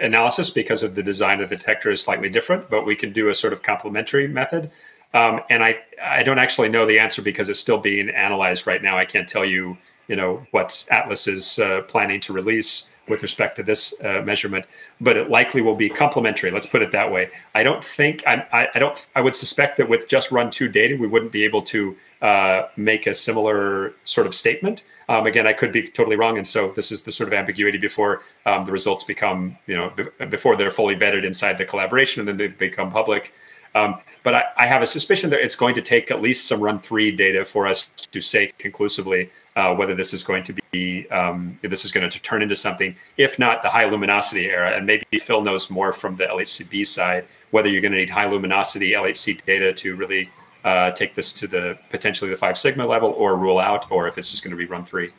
[0.00, 3.28] analysis because of the design of the detector is slightly different, but we can do
[3.28, 4.70] a sort of complementary method.
[5.14, 8.82] Um, and I, I don't actually know the answer because it's still being analyzed right
[8.82, 8.98] now.
[8.98, 9.76] I can't tell you,
[10.08, 14.66] you know, what Atlas is uh, planning to release with respect to this uh, measurement,
[15.00, 16.50] but it likely will be complementary.
[16.50, 17.30] Let's put it that way.
[17.54, 19.08] I don't think I, I, don't.
[19.14, 22.62] I would suspect that with just run two data, we wouldn't be able to uh,
[22.76, 24.84] make a similar sort of statement.
[25.08, 27.78] Um, again, I could be totally wrong, and so this is the sort of ambiguity
[27.78, 32.20] before um, the results become, you know, b- before they're fully vetted inside the collaboration,
[32.20, 33.32] and then they become public.
[33.76, 36.60] Um, but I, I have a suspicion that it's going to take at least some
[36.60, 41.06] run three data for us to say conclusively uh, whether this is going to be
[41.10, 42.96] um, this is going to turn into something.
[43.18, 47.26] If not, the high luminosity era, and maybe Phil knows more from the LHCb side
[47.50, 50.30] whether you're going to need high luminosity LHC data to really
[50.64, 54.16] uh, take this to the potentially the five sigma level, or rule out, or if
[54.16, 55.10] it's just going to be run three.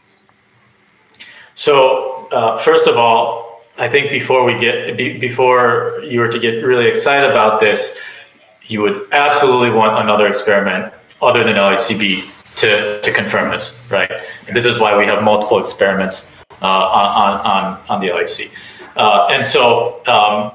[1.53, 6.39] So uh, first of all, I think before we get be, before you were to
[6.39, 7.97] get really excited about this,
[8.67, 14.11] you would absolutely want another experiment other than LHCb to, to confirm this, right?
[14.51, 16.29] This is why we have multiple experiments
[16.61, 18.49] uh, on, on, on the LHC.
[18.95, 20.51] Uh, and so, um,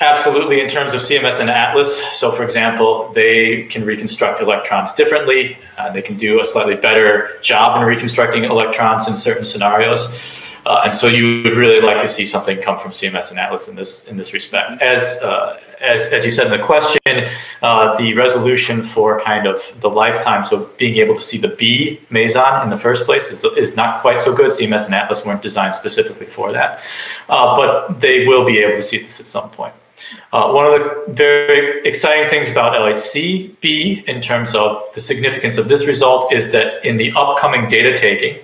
[0.00, 5.58] absolutely, in terms of CMS and Atlas, so for example, they can reconstruct electrons differently.
[5.76, 10.48] Uh, they can do a slightly better job in reconstructing electrons in certain scenarios.
[10.64, 13.68] Uh, and so you would really like to see something come from CMS and Atlas
[13.68, 14.80] in this in this respect.
[14.80, 17.00] As uh, as, as you said in the question,
[17.62, 22.00] uh, the resolution for kind of the lifetime, so being able to see the B
[22.10, 24.52] meson in the first place is, is not quite so good.
[24.52, 26.80] CMS and Atlas weren't designed specifically for that,
[27.28, 29.74] uh, but they will be able to see this at some point.
[30.32, 35.68] Uh, one of the very exciting things about LHC-B in terms of the significance of
[35.68, 38.38] this result is that in the upcoming data taking,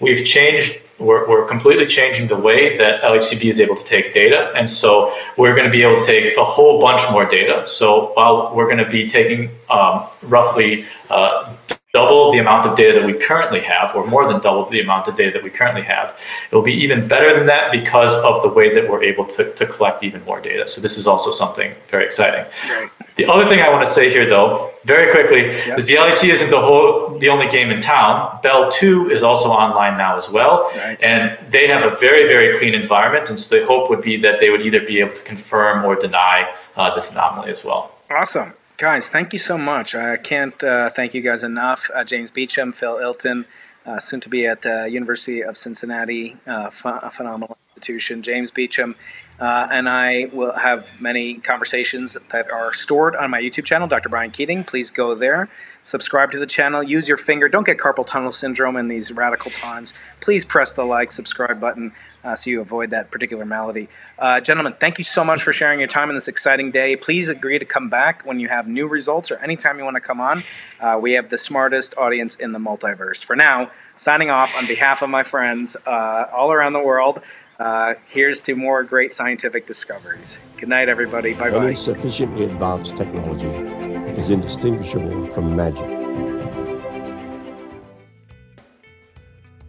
[0.00, 4.52] we've changed we're, we're completely changing the way that LHCb is able to take data.
[4.56, 7.66] And so we're going to be able to take a whole bunch more data.
[7.66, 11.52] So while we're going to be taking um, roughly uh,
[11.94, 15.06] double the amount of data that we currently have, or more than double the amount
[15.06, 16.18] of data that we currently have.
[16.50, 19.52] It will be even better than that because of the way that we're able to,
[19.54, 20.66] to collect even more data.
[20.66, 22.44] So this is also something very exciting.
[22.68, 22.90] Right.
[23.14, 25.78] The other thing I want to say here, though, very quickly, yep.
[25.78, 28.40] is the LHC isn't the whole the only game in town.
[28.42, 31.00] Belle Two is also online now as well, right.
[31.00, 33.30] and they have a very very clean environment.
[33.30, 35.94] And so the hope would be that they would either be able to confirm or
[35.94, 37.92] deny uh, this anomaly as well.
[38.10, 38.52] Awesome.
[38.76, 39.94] Guys, thank you so much.
[39.94, 41.88] I can't uh, thank you guys enough.
[41.94, 43.44] Uh, James Beacham, Phil Ilten,
[43.86, 48.22] uh, soon to be at the University of Cincinnati, uh, a phenomenal institution.
[48.22, 48.96] James Beacham
[49.38, 54.08] uh, and I will have many conversations that are stored on my YouTube channel, Dr.
[54.08, 54.64] Brian Keating.
[54.64, 55.48] Please go there,
[55.84, 57.48] subscribe to the channel, use your finger.
[57.48, 59.94] Don't get carpal tunnel syndrome in these radical times.
[60.20, 61.92] Please press the like, subscribe button
[62.24, 63.88] uh, so you avoid that particular malady.
[64.18, 66.96] Uh, gentlemen, thank you so much for sharing your time in this exciting day.
[66.96, 70.00] Please agree to come back when you have new results or anytime you want to
[70.00, 70.42] come on.
[70.80, 73.24] Uh, we have the smartest audience in the multiverse.
[73.24, 77.22] For now, signing off on behalf of my friends uh, all around the world.
[77.60, 80.40] Uh, here's to more great scientific discoveries.
[80.56, 81.34] Good night, everybody.
[81.34, 81.74] Bye bye.
[81.74, 83.93] Sufficiently advanced technology
[84.24, 85.84] is indistinguishable from magic.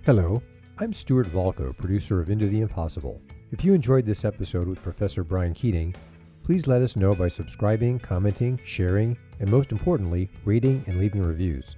[0.06, 0.41] Hello,
[0.78, 3.22] I'm Stuart Volko, producer of Into the Impossible.
[3.51, 5.93] If you enjoyed this episode with Professor Brian Keating,
[6.41, 11.76] please let us know by subscribing, commenting, sharing, and most importantly, rating and leaving reviews.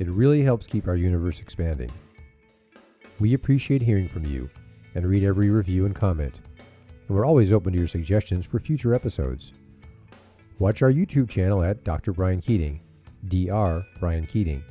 [0.00, 1.92] It really helps keep our universe expanding.
[3.20, 4.50] We appreciate hearing from you
[4.96, 6.40] and read every review and comment.
[7.06, 9.52] And we're always open to your suggestions for future episodes.
[10.58, 12.12] Watch our YouTube channel at Dr.
[12.12, 12.80] Brian Keating,
[13.28, 13.84] Dr.
[14.00, 14.62] Brian Keating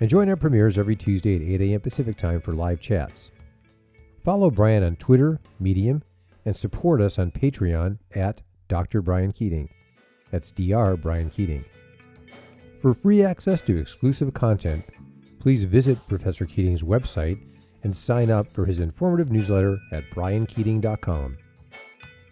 [0.00, 1.80] and join our premieres every Tuesday at 8 a.m.
[1.80, 3.30] Pacific Time for live chats.
[4.24, 6.02] Follow Brian on Twitter, Medium,
[6.44, 9.02] and support us on Patreon at Dr.
[9.02, 9.68] Brian Keating.
[10.30, 10.96] That's Dr.
[10.96, 11.64] Brian Keating.
[12.80, 14.84] For free access to exclusive content,
[15.38, 17.38] please visit Professor Keating's website
[17.82, 21.36] and sign up for his informative newsletter at briankeating.com.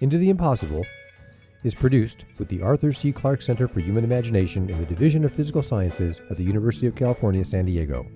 [0.00, 0.86] Into the Impossible
[1.64, 3.12] is produced with the Arthur C.
[3.12, 6.94] Clarke Center for Human Imagination in the Division of Physical Sciences at the University of
[6.94, 8.06] California, San Diego.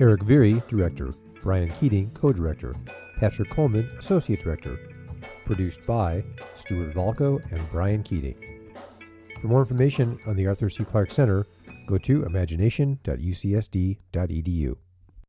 [0.00, 1.12] Erik Viirre, Director,
[1.42, 2.74] Brian Keating, Co-Director,
[3.18, 4.78] Patrick Coleman, Associate Director.
[5.44, 6.22] Produced by
[6.54, 8.36] Stuart Volko and Brian Keating.
[9.40, 10.84] For more information on the Arthur C.
[10.84, 11.46] Clarke Center,
[11.86, 14.76] go to imagination.ucsd.edu.